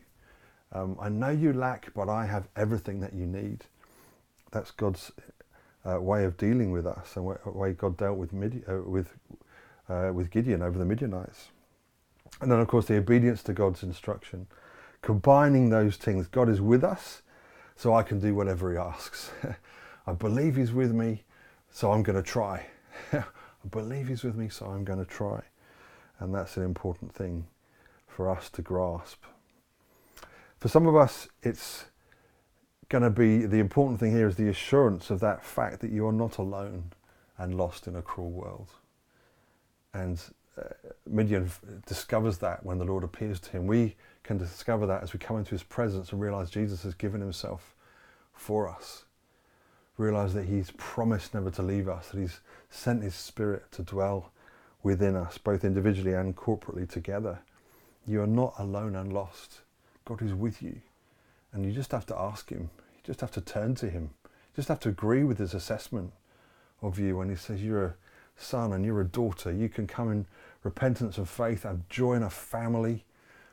Um, 0.72 0.98
I 1.00 1.10
know 1.10 1.30
you 1.30 1.54
lack, 1.54 1.94
but 1.94 2.10
I 2.10 2.26
have 2.26 2.48
everything 2.56 3.00
that 3.02 3.14
you 3.14 3.26
need. 3.26 3.66
That's 4.54 4.72
God's 4.72 5.12
uh, 5.86 6.00
way 6.00 6.24
of 6.24 6.38
dealing 6.38 6.72
with 6.72 6.86
us, 6.86 7.18
and 7.18 7.28
the 7.44 7.52
way 7.52 7.74
God 7.74 7.98
dealt 7.98 8.18
with, 8.18 8.32
Midi- 8.32 8.64
uh, 8.68 8.82
with 8.86 9.14
uh, 9.90 10.12
with 10.14 10.30
Gideon 10.30 10.62
over 10.62 10.78
the 10.78 10.86
Midianites. 10.86 11.50
And 12.40 12.52
then, 12.52 12.60
of 12.60 12.68
course, 12.68 12.86
the 12.86 12.98
obedience 12.98 13.44
to 13.44 13.54
God's 13.54 13.84
instruction. 13.84 14.48
Combining 15.02 15.70
those 15.70 15.98
things, 15.98 16.28
God 16.28 16.50
is 16.50 16.62
with 16.62 16.84
us, 16.84 17.22
so 17.76 17.94
I 17.94 18.04
can 18.04 18.20
do 18.20 18.34
whatever 18.34 18.72
He 18.72 18.78
asks. 18.78 19.32
I 20.08 20.14
believe 20.14 20.56
He's 20.56 20.72
with 20.72 20.94
me, 20.94 21.24
so 21.72 21.92
I'm 21.92 22.04
going 22.04 22.22
to 22.22 22.28
try. 22.28 22.68
I 23.14 23.24
believe 23.70 24.08
He's 24.08 24.24
with 24.24 24.36
me, 24.36 24.50
so 24.50 24.68
I'm 24.68 24.84
going 24.84 25.00
to 25.00 25.10
try. 25.10 25.42
And 26.20 26.34
that's 26.34 26.58
an 26.58 26.64
important 26.64 27.14
thing 27.14 27.48
for 28.08 28.30
us 28.30 28.50
to 28.52 28.62
grasp. 28.62 29.24
For 30.60 30.68
some 30.70 30.88
of 30.88 30.96
us, 30.96 31.28
it's 31.42 31.86
going 32.90 33.04
to 33.04 33.10
be 33.10 33.46
the 33.46 33.60
important 33.60 34.00
thing 34.00 34.12
here 34.12 34.28
is 34.28 34.36
the 34.36 34.50
assurance 34.50 35.10
of 35.10 35.20
that 35.22 35.44
fact 35.44 35.80
that 35.82 35.92
you 35.92 36.08
are 36.08 36.14
not 36.14 36.38
alone 36.38 36.92
and 37.38 37.56
lost 37.56 37.88
in 37.88 37.96
a 37.96 38.02
cruel 38.02 38.32
world. 38.32 38.70
And 39.94 40.22
uh, 40.58 40.64
Midian 41.08 41.52
discovers 41.86 42.38
that 42.40 42.66
when 42.66 42.78
the 42.78 42.86
Lord 42.86 43.04
appears 43.04 43.40
to 43.42 43.52
him. 43.52 43.68
We 43.68 43.96
can 44.24 44.38
discover 44.38 44.86
that 44.88 45.04
as 45.04 45.14
we 45.14 45.20
come 45.20 45.38
into 45.38 45.52
his 45.52 45.64
presence 45.64 46.12
and 46.12 46.22
realize 46.22 46.50
Jesus 46.50 46.84
has 46.84 46.94
given 46.94 47.22
himself 47.22 47.76
for 48.34 48.68
us. 48.68 49.06
Realize 49.98 50.34
that 50.34 50.46
he's 50.46 50.72
promised 50.78 51.34
never 51.34 51.52
to 51.52 51.62
leave 51.62 51.88
us, 51.88 52.10
that 52.10 52.20
he's 52.20 52.40
sent 52.70 53.04
his 53.04 53.16
spirit 53.16 53.72
to 53.74 53.84
dwell 53.84 54.32
within 54.82 55.16
us, 55.16 55.38
both 55.38 55.64
individually 55.64 56.14
and 56.14 56.36
corporately 56.36 56.90
together. 56.90 57.40
You 58.06 58.22
are 58.22 58.28
not 58.28 58.56
alone 58.58 58.96
and 58.96 59.14
lost. 59.14 59.62
God 60.06 60.22
is 60.22 60.34
with 60.34 60.62
you. 60.62 60.82
And 61.54 61.66
you 61.66 61.72
just 61.72 61.92
have 61.92 62.06
to 62.08 62.20
ask 62.20 62.50
him. 62.50 62.70
You 62.96 63.02
just 63.06 63.22
have 63.22 63.32
to 63.32 63.42
turn 63.42 63.76
to 63.76 63.90
him. 63.90 64.10
You 64.24 64.58
just 64.58 64.68
have 64.68 64.80
to 64.82 64.90
agree 64.90 65.24
with 65.24 65.38
his 65.38 65.54
assessment 65.54 66.12
of 66.82 67.00
you 67.00 67.18
when 67.18 67.30
he 67.30 67.36
says 67.36 67.64
you're 67.64 67.86
a 67.86 67.96
son 68.36 68.74
and 68.74 68.84
you're 68.84 69.02
a 69.02 69.06
daughter. 69.06 69.52
You 69.52 69.70
can 69.70 69.88
come 69.88 70.12
in 70.12 70.26
repentance 70.64 71.18
and 71.18 71.30
faith 71.30 71.66
and 71.66 71.88
join 71.90 72.24
a 72.24 72.30
family, 72.30 73.06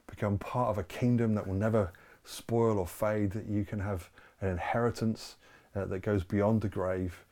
become 0.07 0.39
part 0.39 0.71
of 0.71 0.79
a 0.79 0.85
kingdom 0.85 1.35
that 1.35 1.47
will 1.47 1.55
never 1.55 1.93
spoil 2.25 2.79
or 2.79 2.87
fade, 2.87 3.33
that 3.33 3.47
you 3.47 3.65
can 3.65 3.81
have 3.81 4.11
an 4.41 4.49
inheritance 4.49 5.37
uh, 5.75 5.85
that 5.87 6.01
goes 6.01 6.25
beyond 6.25 6.61
the 6.61 6.69
grave. 6.69 7.25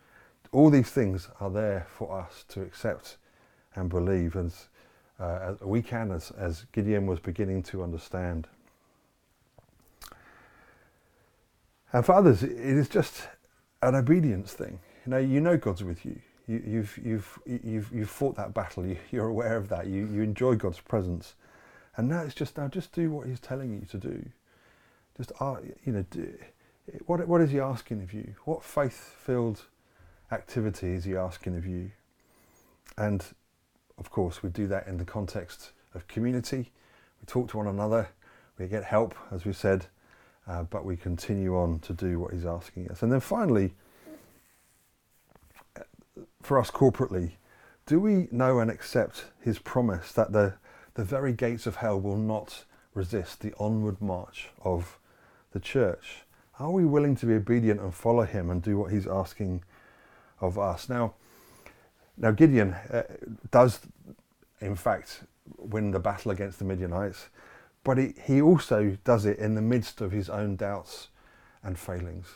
All 0.53 0.71
these 0.71 0.91
things 0.91 1.29
are 1.41 1.51
there 1.51 1.87
for 1.89 2.19
us 2.19 2.45
to 2.49 2.63
accept 2.63 3.17
and 3.75 3.89
believe, 3.89 4.35
And 4.37 4.53
uh, 5.19 5.55
we 5.63 5.83
can, 5.83 6.11
as, 6.11 6.31
as 6.33 6.67
Gideon 6.73 7.07
was 7.07 7.21
beginning 7.21 7.63
to 7.65 7.83
understand. 7.83 8.49
And 11.93 12.05
for 12.05 12.13
others, 12.13 12.43
it 12.43 12.53
is 12.53 12.89
just 12.89 13.29
an 13.83 13.95
obedience 13.95 14.53
thing. 14.53 14.81
You 15.07 15.11
know, 15.11 15.19
you 15.19 15.41
know 15.41 15.57
God's 15.57 15.85
with 15.85 16.05
you 16.05 16.21
you, 16.49 16.63
you've, 16.67 16.99
you've, 17.05 17.39
you've, 17.47 17.93
you've 17.93 18.11
fought 18.11 18.35
that 18.37 18.55
battle, 18.55 18.85
you, 18.85 18.97
you're 19.13 19.29
aware 19.29 19.57
of 19.57 19.69
that, 19.69 19.87
you, 19.87 20.09
you 20.13 20.23
enjoy 20.23 20.57
God's 20.57 20.81
presence. 20.81 21.35
And 21.97 22.09
now 22.09 22.23
it's 22.23 22.35
just, 22.35 22.57
now 22.57 22.69
just 22.69 22.93
do 22.93 23.11
what 23.11 23.27
He's 23.27 23.41
telling 23.41 23.73
you 23.73 23.87
to 23.91 23.99
do. 23.99 24.25
Just, 25.17 25.33
uh, 25.41 25.57
you 25.85 25.93
know, 25.93 26.05
do, 26.11 26.33
what, 27.07 27.27
what 27.29 27.41
is 27.41 27.51
He 27.51 27.61
asking 27.61 28.03
of 28.03 28.13
you? 28.13 28.35
What 28.45 28.65
faith 28.65 29.15
filled 29.21 29.67
activity 30.33 30.93
is 30.93 31.05
He 31.05 31.17
asking 31.17 31.57
of 31.57 31.67
you? 31.67 31.91
And 32.97 33.25
of 33.99 34.11
course, 34.11 34.43
we 34.43 34.49
do 34.49 34.67
that 34.69 34.87
in 34.87 34.97
the 34.97 35.05
context 35.05 35.73
of 35.95 36.09
community. 36.09 36.71
We 37.21 37.27
talk 37.27 37.51
to 37.51 37.59
one 37.59 37.67
another, 37.67 38.09
we 38.59 38.69
get 38.69 38.85
help, 38.85 39.15
as 39.31 39.45
we 39.45 39.53
said, 39.53 39.87
uh, 40.49 40.63
but 40.65 40.85
we 40.85 40.97
continue 40.97 41.57
on 41.57 41.79
to 41.81 41.93
do 41.93 42.19
what 42.19 42.33
He's 42.33 42.47
asking 42.47 42.91
us. 42.91 43.03
And 43.03 43.13
then 43.13 43.21
finally, 43.21 43.75
for 46.43 46.59
us 46.59 46.71
corporately, 46.71 47.33
do 47.89 47.99
we 48.01 48.29
know 48.31 48.59
and 48.59 48.71
accept 48.71 49.25
his 49.41 49.59
promise 49.59 50.13
that 50.13 50.33
the, 50.33 50.55
the 50.95 51.05
very 51.05 51.33
gates 51.33 51.67
of 51.67 51.77
hell 51.77 52.01
will 52.01 52.19
not 52.19 52.65
resist 52.95 53.41
the 53.41 53.55
onward 53.59 54.01
march 54.01 54.49
of 54.63 54.99
the 55.53 55.61
church? 55.61 56.25
Are 56.59 56.71
we 56.71 56.85
willing 56.85 57.17
to 57.17 57.27
be 57.27 57.35
obedient 57.35 57.81
and 57.81 57.95
follow 57.95 58.25
him 58.25 58.51
and 58.51 58.63
do 58.63 58.77
what 58.77 58.93
he's 58.93 59.07
asking 59.07 59.63
of 60.41 60.59
us? 60.59 60.89
Now, 60.89 61.15
now 62.17 62.31
Gideon 62.31 62.75
uh, 62.75 63.05
does, 63.51 63.81
in 64.61 64.75
fact, 64.75 65.23
win 65.57 65.93
the 65.93 66.01
battle 66.01 66.31
against 66.31 66.59
the 66.59 66.65
Midianites, 66.65 67.29
but 67.89 67.97
he, 67.97 68.13
he 68.23 68.43
also 68.43 68.99
does 69.03 69.25
it 69.25 69.39
in 69.39 69.55
the 69.55 69.63
midst 69.63 70.03
of 70.03 70.13
his 70.13 70.29
own 70.29 70.57
doubts 70.57 71.09
and 71.63 71.79
failings. 71.79 72.27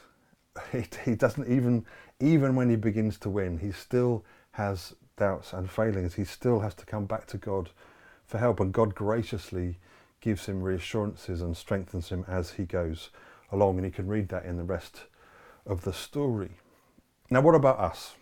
He, 0.73 0.87
he 1.05 1.15
doesn't 1.15 1.47
even 1.47 1.85
even 2.21 2.57
when 2.57 2.71
he 2.71 2.77
begins 2.77 3.19
to 3.19 3.29
win, 3.29 3.59
he 3.59 3.71
still 3.71 4.25
has 4.53 4.95
doubts 5.19 5.53
and 5.53 5.71
failings. 5.71 6.15
He 6.15 6.25
still 6.25 6.61
has 6.61 6.73
to 6.77 6.87
come 6.87 7.05
back 7.05 7.27
to 7.27 7.37
God 7.37 7.69
for 8.25 8.39
help, 8.39 8.61
and 8.61 8.73
God 8.73 8.95
graciously 8.95 9.77
gives 10.23 10.47
him 10.47 10.63
reassurances 10.63 11.43
and 11.43 11.55
strengthens 11.55 12.09
him 12.09 12.25
as 12.27 12.53
he 12.53 12.65
goes 12.65 13.11
along. 13.51 13.77
And 13.77 13.85
he 13.85 13.91
can 13.91 14.09
read 14.09 14.31
that 14.31 14.47
in 14.47 14.57
the 14.57 14.65
rest 14.65 15.03
of 15.67 15.83
the 15.83 15.93
story. 15.93 16.53
Now, 17.29 17.43
what 17.43 17.55
about 17.55 17.79
us? 17.79 18.15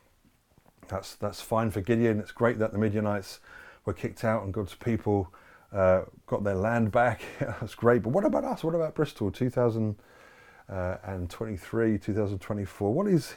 That's, 0.88 1.14
that's 1.14 1.40
fine 1.40 1.70
for 1.70 1.80
Gideon. 1.80 2.18
It's 2.18 2.32
great 2.32 2.58
that 2.58 2.72
the 2.72 2.78
Midianites 2.78 3.38
were 3.84 3.92
kicked 3.92 4.24
out 4.24 4.42
and 4.42 4.52
God's 4.52 4.74
people 4.74 5.32
uh, 5.72 6.02
got 6.26 6.44
their 6.44 6.54
land 6.54 6.92
back. 6.92 7.22
That's 7.40 7.74
great. 7.74 8.02
But 8.02 8.10
what 8.10 8.24
about 8.24 8.44
us? 8.44 8.62
What 8.64 8.74
about 8.74 8.94
Bristol 8.94 9.30
2023, 9.30 11.98
2024? 11.98 12.94
What 12.94 13.06
is 13.06 13.34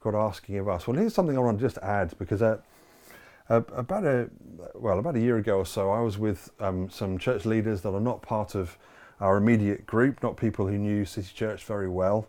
God 0.00 0.14
asking 0.14 0.58
of 0.58 0.68
us? 0.68 0.86
Well, 0.86 0.96
here's 0.96 1.14
something 1.14 1.36
I 1.36 1.40
want 1.40 1.58
to 1.58 1.64
just 1.64 1.78
add 1.78 2.16
because 2.18 2.42
uh, 2.42 2.58
uh, 3.50 3.62
about 3.72 4.04
a 4.04 4.30
well 4.74 4.98
about 4.98 5.16
a 5.16 5.20
year 5.20 5.36
ago 5.36 5.58
or 5.58 5.66
so, 5.66 5.90
I 5.90 6.00
was 6.00 6.18
with 6.18 6.50
um, 6.60 6.88
some 6.88 7.18
church 7.18 7.44
leaders 7.44 7.82
that 7.82 7.90
are 7.90 8.00
not 8.00 8.22
part 8.22 8.54
of 8.54 8.78
our 9.20 9.36
immediate 9.36 9.86
group, 9.86 10.22
not 10.22 10.36
people 10.36 10.66
who 10.66 10.78
knew 10.78 11.04
City 11.04 11.30
Church 11.34 11.64
very 11.64 11.88
well. 11.88 12.26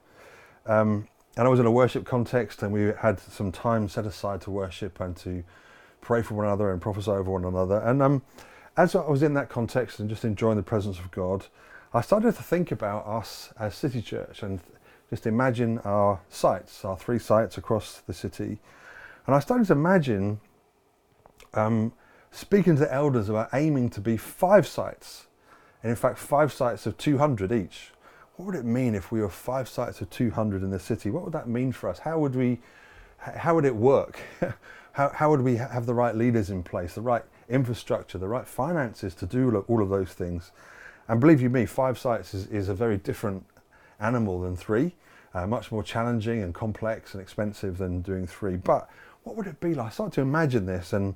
Um, 0.65 1.07
and 1.37 1.45
I 1.45 1.49
was 1.49 1.59
in 1.59 1.65
a 1.65 1.71
worship 1.71 2.05
context, 2.05 2.63
and 2.63 2.71
we 2.71 2.91
had 2.99 3.19
some 3.19 3.51
time 3.51 3.89
set 3.89 4.05
aside 4.05 4.41
to 4.41 4.51
worship 4.51 4.99
and 4.99 5.15
to 5.17 5.43
pray 6.01 6.21
for 6.21 6.35
one 6.35 6.45
another 6.45 6.71
and 6.71 6.81
prophesy 6.81 7.11
over 7.11 7.31
one 7.31 7.45
another. 7.45 7.79
And 7.79 8.01
um, 8.01 8.21
as 8.77 8.95
I 8.95 9.07
was 9.09 9.23
in 9.23 9.33
that 9.35 9.49
context 9.49 9.99
and 9.99 10.09
just 10.09 10.25
enjoying 10.25 10.57
the 10.57 10.63
presence 10.63 10.99
of 10.99 11.11
God, 11.11 11.45
I 11.93 12.01
started 12.01 12.35
to 12.35 12.43
think 12.43 12.71
about 12.71 13.07
us 13.07 13.53
as 13.57 13.75
City 13.75 14.01
Church 14.01 14.43
and 14.43 14.59
just 15.09 15.25
imagine 15.25 15.79
our 15.79 16.19
sites, 16.29 16.83
our 16.83 16.97
three 16.97 17.19
sites 17.19 17.57
across 17.57 18.01
the 18.05 18.13
city. 18.13 18.59
And 19.25 19.35
I 19.35 19.39
started 19.39 19.67
to 19.67 19.73
imagine 19.73 20.41
um, 21.53 21.93
speaking 22.31 22.75
to 22.75 22.81
the 22.81 22.93
elders 22.93 23.29
about 23.29 23.49
aiming 23.53 23.89
to 23.91 24.01
be 24.01 24.17
five 24.17 24.67
sites, 24.67 25.27
and 25.81 25.89
in 25.89 25.95
fact, 25.95 26.17
five 26.17 26.51
sites 26.51 26.85
of 26.85 26.97
200 26.97 27.51
each. 27.51 27.91
What 28.35 28.47
would 28.47 28.55
it 28.55 28.65
mean 28.65 28.93
if 28.93 29.11
we 29.11 29.21
were 29.21 29.29
five 29.29 29.69
sites 29.69 30.01
of 30.01 30.09
200 30.09 30.63
in 30.63 30.71
the 30.71 30.79
city? 30.79 31.09
What 31.09 31.23
would 31.23 31.33
that 31.33 31.47
mean 31.47 31.71
for 31.71 31.89
us? 31.89 31.99
How 31.99 32.19
would 32.19 32.35
we, 32.35 32.59
how 33.19 33.55
would 33.55 33.63
it 33.63 33.75
work? 33.75 34.19
how, 34.91 35.09
how 35.09 35.29
would 35.29 35.41
we 35.41 35.55
have 35.55 35.85
the 35.85 35.93
right 35.93 36.15
leaders 36.15 36.49
in 36.49 36.61
place, 36.61 36.95
the 36.95 37.01
right 37.01 37.23
infrastructure, 37.49 38.17
the 38.17 38.27
right 38.27 38.47
finances 38.47 39.13
to 39.15 39.25
do 39.25 39.63
all 39.67 39.81
of 39.81 39.89
those 39.89 40.13
things? 40.13 40.51
And 41.07 41.19
believe 41.21 41.41
you 41.41 41.49
me, 41.49 41.65
five 41.65 41.97
sites 41.97 42.33
is, 42.33 42.47
is 42.47 42.69
a 42.69 42.73
very 42.73 42.97
different 42.97 43.45
animal 43.99 44.41
than 44.41 44.55
three, 44.55 44.95
uh, 45.33 45.45
much 45.45 45.71
more 45.71 45.83
challenging 45.83 46.41
and 46.41 46.53
complex 46.53 47.13
and 47.13 47.21
expensive 47.21 47.77
than 47.77 48.01
doing 48.01 48.25
three. 48.25 48.55
But 48.55 48.89
what 49.23 49.35
would 49.35 49.47
it 49.47 49.59
be 49.59 49.73
like? 49.73 49.87
I 49.87 49.89
started 49.89 50.13
to 50.15 50.21
imagine 50.21 50.65
this, 50.65 50.93
and 50.93 51.15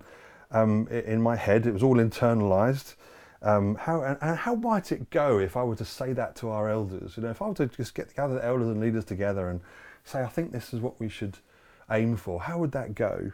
um, 0.51 0.87
in 0.89 1.21
my 1.21 1.35
head, 1.35 1.65
it 1.65 1.73
was 1.73 1.83
all 1.83 1.97
internalized. 1.97 2.95
Um, 3.41 3.75
how 3.75 4.01
and, 4.01 4.17
and, 4.21 4.37
how 4.37 4.55
might 4.55 4.91
it 4.91 5.09
go 5.11 5.39
if 5.39 5.55
I 5.55 5.63
were 5.63 5.75
to 5.77 5.85
say 5.85 6.11
that 6.13 6.35
to 6.37 6.49
our 6.49 6.69
elders? 6.69 7.15
You 7.15 7.23
know, 7.23 7.29
if 7.29 7.41
I 7.41 7.47
were 7.47 7.53
to 7.55 7.67
just 7.67 7.95
get 7.95 8.13
gather 8.13 8.35
the 8.35 8.45
elders 8.45 8.67
and 8.67 8.81
leaders 8.81 9.05
together 9.05 9.49
and 9.49 9.61
say, 10.03 10.21
I 10.21 10.27
think 10.27 10.51
this 10.51 10.73
is 10.73 10.81
what 10.81 10.99
we 10.99 11.07
should 11.07 11.37
aim 11.89 12.17
for. 12.17 12.41
How 12.41 12.57
would 12.59 12.73
that 12.73 12.95
go? 12.95 13.31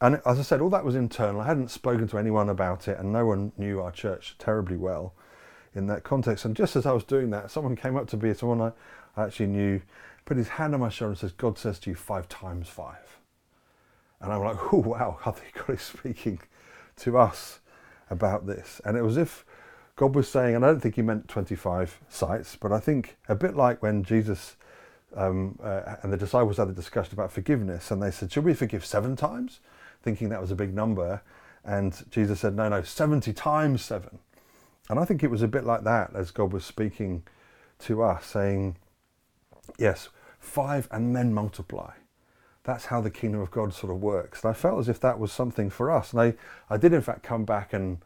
And 0.00 0.20
as 0.26 0.38
I 0.38 0.42
said, 0.42 0.60
all 0.60 0.70
that 0.70 0.84
was 0.84 0.94
internal. 0.94 1.40
I 1.40 1.46
hadn't 1.46 1.70
spoken 1.70 2.08
to 2.08 2.18
anyone 2.18 2.48
about 2.48 2.88
it, 2.88 2.98
and 2.98 3.12
no 3.12 3.26
one 3.26 3.52
knew 3.56 3.80
our 3.80 3.92
church 3.92 4.36
terribly 4.38 4.76
well 4.76 5.14
in 5.74 5.86
that 5.86 6.04
context. 6.04 6.44
And 6.44 6.56
just 6.56 6.76
as 6.76 6.86
I 6.86 6.92
was 6.92 7.04
doing 7.04 7.30
that, 7.30 7.50
someone 7.50 7.76
came 7.76 7.96
up 7.96 8.08
to 8.08 8.16
me, 8.16 8.34
someone 8.34 8.60
I, 8.60 8.72
I 9.16 9.26
actually 9.26 9.46
knew, 9.46 9.80
put 10.24 10.36
his 10.36 10.48
hand 10.48 10.74
on 10.74 10.80
my 10.80 10.88
shoulder 10.88 11.10
and 11.10 11.18
says, 11.18 11.32
God 11.32 11.58
says 11.58 11.78
to 11.80 11.90
you 11.90 11.96
five 11.96 12.28
times 12.28 12.68
five. 12.68 13.18
And 14.20 14.32
I'm 14.32 14.42
like, 14.42 14.72
oh, 14.72 14.78
wow, 14.78 15.18
I 15.26 15.30
think 15.30 15.54
God 15.54 15.74
is 15.74 15.82
speaking 15.82 16.40
to 16.96 17.18
us 17.18 17.60
about 18.10 18.46
this. 18.46 18.80
And 18.84 18.96
it 18.96 19.02
was 19.02 19.16
if 19.16 19.44
God 19.96 20.14
was 20.14 20.28
saying, 20.28 20.56
and 20.56 20.64
I 20.64 20.68
don't 20.68 20.80
think 20.80 20.96
he 20.96 21.02
meant 21.02 21.28
25 21.28 22.00
sites, 22.08 22.56
but 22.56 22.72
I 22.72 22.80
think 22.80 23.16
a 23.28 23.34
bit 23.34 23.54
like 23.54 23.82
when 23.82 24.02
Jesus 24.02 24.56
um, 25.16 25.58
uh, 25.62 25.96
and 26.02 26.12
the 26.12 26.16
disciples 26.16 26.56
had 26.56 26.68
a 26.68 26.72
discussion 26.72 27.14
about 27.14 27.30
forgiveness, 27.30 27.90
and 27.90 28.02
they 28.02 28.10
said, 28.10 28.32
Should 28.32 28.44
we 28.44 28.54
forgive 28.54 28.84
seven 28.84 29.14
times? 29.14 29.60
Thinking 30.04 30.28
that 30.28 30.40
was 30.40 30.50
a 30.50 30.54
big 30.54 30.74
number. 30.74 31.22
And 31.64 32.04
Jesus 32.10 32.40
said, 32.40 32.54
No, 32.54 32.68
no, 32.68 32.82
70 32.82 33.32
times 33.32 33.82
seven. 33.82 34.18
And 34.90 35.00
I 35.00 35.06
think 35.06 35.22
it 35.22 35.30
was 35.30 35.40
a 35.40 35.48
bit 35.48 35.64
like 35.64 35.82
that 35.84 36.14
as 36.14 36.30
God 36.30 36.52
was 36.52 36.64
speaking 36.64 37.22
to 37.80 38.02
us, 38.02 38.26
saying, 38.26 38.76
Yes, 39.78 40.10
five 40.38 40.86
and 40.90 41.16
then 41.16 41.32
multiply. 41.32 41.92
That's 42.64 42.86
how 42.86 43.00
the 43.00 43.10
kingdom 43.10 43.40
of 43.40 43.50
God 43.50 43.72
sort 43.72 43.92
of 43.92 44.02
works. 44.02 44.44
And 44.44 44.50
I 44.50 44.54
felt 44.54 44.78
as 44.78 44.88
if 44.88 45.00
that 45.00 45.18
was 45.18 45.32
something 45.32 45.70
for 45.70 45.90
us. 45.90 46.12
And 46.12 46.20
I, 46.20 46.34
I 46.68 46.76
did, 46.76 46.92
in 46.92 47.00
fact, 47.00 47.22
come 47.22 47.44
back 47.44 47.72
and 47.72 47.98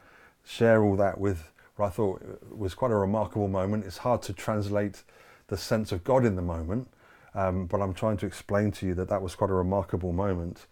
share 0.45 0.83
all 0.83 0.97
that 0.97 1.19
with 1.19 1.51
what 1.77 1.87
I 1.87 1.91
thought 1.91 2.23
was 2.57 2.75
quite 2.75 2.91
a 2.91 2.97
remarkable 2.97 3.49
moment. 3.49 3.85
It's 3.85 3.99
hard 3.99 4.23
to 4.23 4.33
translate 4.33 5.03
the 5.49 5.57
sense 5.57 5.93
of 5.93 6.05
God 6.05 6.25
in 6.25 6.37
the 6.37 6.43
moment, 6.43 6.89
um, 7.35 7.67
but 7.67 7.81
I'm 7.81 7.95
trying 7.95 8.17
to 8.19 8.27
explain 8.27 8.71
to 8.73 8.87
you 8.87 8.95
that 8.95 9.09
that 9.09 9.23
was 9.23 9.35
quite 9.35 9.51
a 9.51 9.55
remarkable 9.55 10.13
moment. 10.13 10.67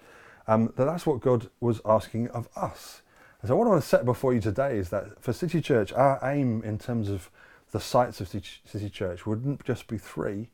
Um, 0.49 0.73
that 0.77 0.85
that's 0.85 1.07
what 1.07 1.21
God 1.21 1.51
was 1.61 1.81
asking 1.85 2.29
of 2.29 2.49
us. 2.57 3.03
And 3.43 3.49
so 3.49 3.57
what 3.57 3.67
I 3.67 3.71
want 3.71 3.83
to 3.83 3.89
set 3.89 4.05
before 4.05 4.33
you 4.33 4.41
today 4.41 4.79
is 4.79 4.91
that 4.91 5.23
for 5.23 5.33
City 5.33 5.61
Church, 5.61 5.93
our 5.93 6.19
aim 6.23 6.63
in 6.65 6.79
terms 6.79 7.09
of 7.09 7.31
the 7.73 7.81
sites 7.81 8.21
of 8.21 8.29
City 8.29 8.89
Church 8.89 9.27
wouldn't 9.27 9.65
just 9.65 9.89
be 9.89 9.99
three, 9.99 10.49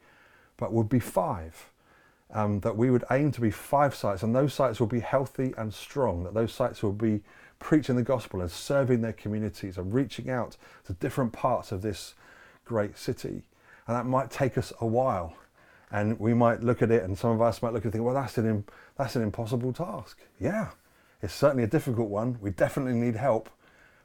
but 0.56 0.72
would 0.72 0.88
be 0.88 1.00
five. 1.00 1.70
Um, 2.34 2.60
that 2.60 2.78
we 2.78 2.90
would 2.90 3.04
aim 3.10 3.30
to 3.32 3.42
be 3.42 3.50
five 3.50 3.94
sites, 3.94 4.22
and 4.22 4.34
those 4.34 4.54
sites 4.54 4.80
will 4.80 4.86
be 4.86 5.00
healthy 5.00 5.52
and 5.58 5.72
strong. 5.72 6.24
That 6.24 6.32
those 6.32 6.52
sites 6.52 6.82
will 6.82 6.92
be 6.92 7.20
preaching 7.58 7.94
the 7.94 8.02
gospel 8.02 8.40
and 8.40 8.50
serving 8.50 9.02
their 9.02 9.12
communities 9.12 9.76
and 9.76 9.92
reaching 9.92 10.30
out 10.30 10.56
to 10.86 10.94
different 10.94 11.32
parts 11.32 11.72
of 11.72 11.82
this 11.82 12.14
great 12.64 12.96
city. 12.96 13.42
And 13.86 13.96
that 13.96 14.06
might 14.06 14.30
take 14.30 14.56
us 14.56 14.72
a 14.80 14.86
while. 14.86 15.36
And 15.92 16.18
we 16.18 16.32
might 16.32 16.62
look 16.62 16.80
at 16.80 16.90
it, 16.90 17.04
and 17.04 17.16
some 17.18 17.30
of 17.30 17.42
us 17.42 17.62
might 17.62 17.74
look 17.74 17.84
and 17.84 17.92
think, 17.92 18.02
well, 18.02 18.14
that's 18.14 18.38
an, 18.38 18.64
that's 18.96 19.14
an 19.14 19.22
impossible 19.22 19.74
task. 19.74 20.18
Yeah, 20.40 20.68
it's 21.20 21.34
certainly 21.34 21.64
a 21.64 21.68
difficult 21.68 22.08
one. 22.08 22.38
We 22.40 22.50
definitely 22.50 22.98
need 22.98 23.14
help. 23.14 23.50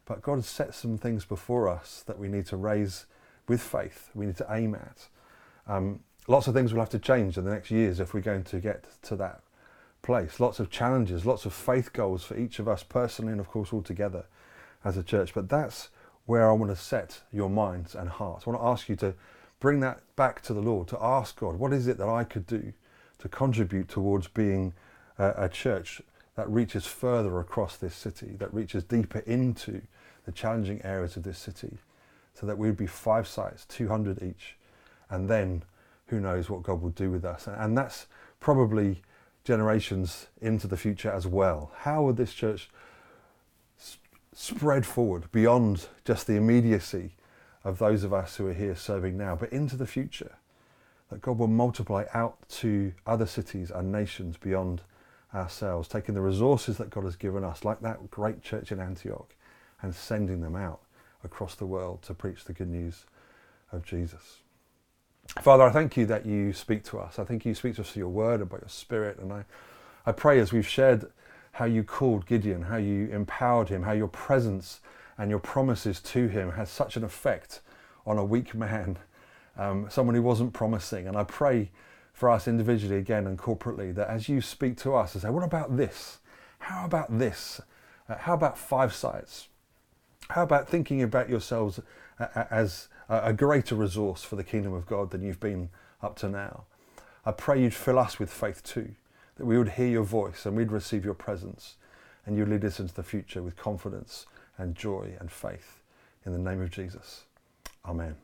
But 0.06 0.21
God 0.21 0.36
has 0.36 0.47
set 0.47 0.73
some 0.73 0.97
things 0.97 1.26
before 1.26 1.67
us 1.67 2.04
that 2.08 2.19
we 2.19 2.28
need 2.28 2.45
to 2.47 2.58
raise 2.58 3.06
with 3.47 3.62
faith, 3.62 4.10
we 4.13 4.26
need 4.26 4.38
to 4.38 4.47
aim 4.50 4.76
at. 4.76 5.08
Um, 5.67 6.02
lots 6.28 6.47
of 6.47 6.54
things 6.54 6.73
will 6.73 6.82
have 6.82 6.89
to 6.89 7.00
change 7.00 7.38
in 7.38 7.45
the 7.45 7.52
next 7.52 7.71
years 7.71 8.00
if 8.00 8.13
we're 8.13 8.21
going 8.21 8.43
to 8.45 8.60
get 8.60 8.86
to 9.04 9.15
that 9.17 9.41
place. 10.02 10.39
Lots 10.39 10.60
of 10.60 10.69
challenges, 10.69 11.26
lots 11.26 11.45
of 11.45 11.54
faith 11.54 11.93
goals 11.93 12.23
for 12.23 12.38
each 12.38 12.60
of 12.60 12.67
us 12.67 12.84
personally 12.84 13.32
and, 13.32 13.39
of 13.39 13.50
course, 13.50 13.71
all 13.71 13.82
together 13.82 14.26
as 14.84 14.97
a 14.97 15.04
church. 15.04 15.34
But 15.34 15.50
that's 15.50 15.89
where 16.26 16.50
I 16.50 16.54
want 16.54 16.71
to 16.71 16.82
set 16.82 17.21
your 17.32 17.50
minds 17.50 17.95
and 17.95 18.10
hearts. 18.10 18.45
I 18.45 18.50
want 18.50 18.62
to 18.62 18.67
ask 18.67 18.89
you 18.89 18.95
to 18.97 19.13
bring 19.59 19.79
that 19.81 20.01
back 20.15 20.41
to 20.43 20.53
the 20.53 20.61
Lord, 20.61 20.87
to 20.89 20.97
ask 21.01 21.39
God, 21.39 21.57
what 21.57 21.73
is 21.73 21.87
it 21.87 21.97
that 21.97 22.09
I 22.09 22.23
could 22.23 22.45
do 22.45 22.73
to 23.19 23.27
contribute 23.27 23.87
towards 23.87 24.27
being 24.27 24.73
a, 25.17 25.33
a 25.45 25.49
church 25.49 26.01
that 26.35 26.49
reaches 26.49 26.85
further 26.85 27.39
across 27.39 27.77
this 27.77 27.95
city, 27.95 28.35
that 28.37 28.53
reaches 28.53 28.83
deeper 28.83 29.19
into 29.19 29.81
the 30.25 30.31
challenging 30.31 30.81
areas 30.83 31.17
of 31.17 31.23
this 31.23 31.39
city, 31.39 31.77
so 32.33 32.45
that 32.45 32.57
we 32.57 32.67
would 32.67 32.77
be 32.77 32.87
five 32.87 33.27
sites, 33.27 33.65
200 33.65 34.21
each, 34.21 34.55
and 35.09 35.27
then 35.27 35.63
who 36.07 36.19
knows 36.19 36.49
what 36.49 36.63
God 36.63 36.81
will 36.81 36.91
do 36.91 37.09
with 37.09 37.25
us. 37.25 37.47
And 37.47 37.77
that's 37.77 38.05
probably 38.39 39.01
generations 39.43 40.27
into 40.41 40.67
the 40.67 40.77
future 40.77 41.11
as 41.11 41.25
well. 41.25 41.71
How 41.79 42.03
would 42.03 42.17
this 42.17 42.33
church 42.33 42.69
spread 44.33 44.85
forward 44.85 45.31
beyond 45.31 45.87
just 46.05 46.27
the 46.27 46.35
immediacy 46.35 47.15
of 47.67 47.80
those 47.80 48.06
of 48.06 48.13
us 48.13 48.38
who 48.38 48.47
are 48.47 48.53
here 48.53 48.77
serving 48.77 49.17
now, 49.17 49.36
but 49.36 49.51
into 49.51 49.75
the 49.75 49.86
future. 49.86 50.38
That 51.10 51.21
God 51.21 51.38
will 51.38 51.47
multiply 51.47 52.06
out 52.13 52.38
to 52.49 52.93
other 53.06 53.25
cities 53.25 53.71
and 53.71 53.91
nations 53.91 54.38
beyond 54.38 54.82
ourselves, 55.36 55.89
taking 55.89 56.15
the 56.15 56.21
resources 56.21 56.77
that 56.77 56.89
God 56.89 57.03
has 57.03 57.17
given 57.17 57.43
us, 57.43 57.65
like 57.65 57.82
that 57.82 58.10
great 58.10 58.41
church 58.41 58.71
in 58.71 58.80
Antioch, 58.80 59.36
and 59.82 59.93
sending 59.93 60.39
them 60.39 60.56
out 60.56 60.80
across 61.25 61.56
the 61.56 61.65
world 61.65 62.01
to 62.03 62.13
preach 62.13 62.45
the 62.45 62.53
good 62.53 62.69
news 62.69 63.06
of 63.73 63.84
Jesus. 63.84 64.38
Father, 65.41 65.63
I 65.63 65.69
thank 65.69 65.97
you 65.97 66.06
that 66.06 66.25
you 66.25 66.53
speak 66.53 66.86
to 66.86 66.99
us. 66.99 67.19
I 67.19 67.25
think 67.25 67.45
you 67.45 67.53
speak 67.53 67.75
to 67.75 67.82
us 67.82 67.91
through 67.91 68.01
your 68.01 68.10
word 68.10 68.39
and 68.39 68.49
by 68.49 68.60
your 68.60 68.69
spirit. 68.69 69.19
And 69.19 69.34
I, 69.34 69.43
I 70.06 70.13
pray 70.13 70.39
as 70.39 70.53
we've 70.53 70.67
shared 70.67 71.12
how 71.51 71.65
you 71.65 71.84
called 71.84 72.25
Gideon, 72.27 72.62
how 72.62 72.77
you 72.77 73.10
empowered 73.10 73.67
him, 73.67 73.84
how 73.84 73.91
your 73.91 74.08
presence 74.08 74.80
and 75.17 75.30
your 75.30 75.39
promises 75.39 75.99
to 75.99 76.27
him 76.27 76.51
has 76.51 76.69
such 76.69 76.95
an 76.95 77.03
effect 77.03 77.62
on 78.06 78.17
a 78.17 78.23
weak 78.23 78.53
man, 78.53 78.97
um, 79.58 79.88
someone 79.89 80.15
who 80.15 80.21
wasn't 80.21 80.53
promising. 80.53 81.08
And 81.08 81.17
I 81.17 81.23
pray 81.23 81.71
for 82.13 82.30
us 82.30 82.47
individually 82.47 82.97
again 82.97 83.27
and 83.27 83.38
corporately 83.38 83.93
that 83.95 84.10
as 84.10 84.30
you 84.30 84.41
speak 84.41 84.77
to 84.77 84.95
us 84.95 85.13
and 85.13 85.21
say, 85.21 85.30
what 85.30 85.43
about 85.43 85.77
this? 85.77 86.19
How 86.60 86.86
about 86.86 87.19
this? 87.19 87.62
Uh, 88.08 88.17
how 88.17 88.34
about 88.34 88.58
five 88.58 88.93
sites? 88.93 89.49
How 90.30 90.43
about 90.43 90.67
thinking 90.67 91.01
about 91.01 91.30
yourselves 91.30 91.80
as 92.51 92.89
a 93.08 93.32
greater 93.32 93.75
resource 93.75 94.23
for 94.23 94.36
the 94.36 94.43
kingdom 94.43 94.73
of 94.73 94.86
God 94.86 95.12
than 95.12 95.21
you've 95.21 95.39
been 95.39 95.69
up 96.01 96.17
to 96.17 96.30
now? 96.30 96.65
I 97.25 97.32
pray 97.32 97.62
you'd 97.62 97.73
fill 97.73 97.99
us 97.99 98.19
with 98.19 98.30
faith 98.30 98.63
too, 98.63 98.95
that 99.38 99.45
we 99.45 99.58
would 99.58 99.69
hear 99.69 99.88
your 99.88 100.03
voice 100.03 100.45
and 100.45 100.56
we'd 100.56 100.71
receive 100.71 101.06
your 101.06 101.13
presence 101.13 101.75
and 102.25 102.36
you'd 102.36 102.49
lead 102.49 102.65
us 102.65 102.80
into 102.80 102.93
the 102.93 103.03
future 103.03 103.41
with 103.41 103.56
confidence 103.56 104.25
and 104.57 104.75
joy 104.75 105.15
and 105.19 105.31
faith. 105.31 105.81
In 106.25 106.31
the 106.31 106.39
name 106.39 106.61
of 106.61 106.71
Jesus. 106.71 107.23
Amen. 107.85 108.15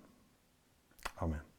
Amen. 1.21 1.52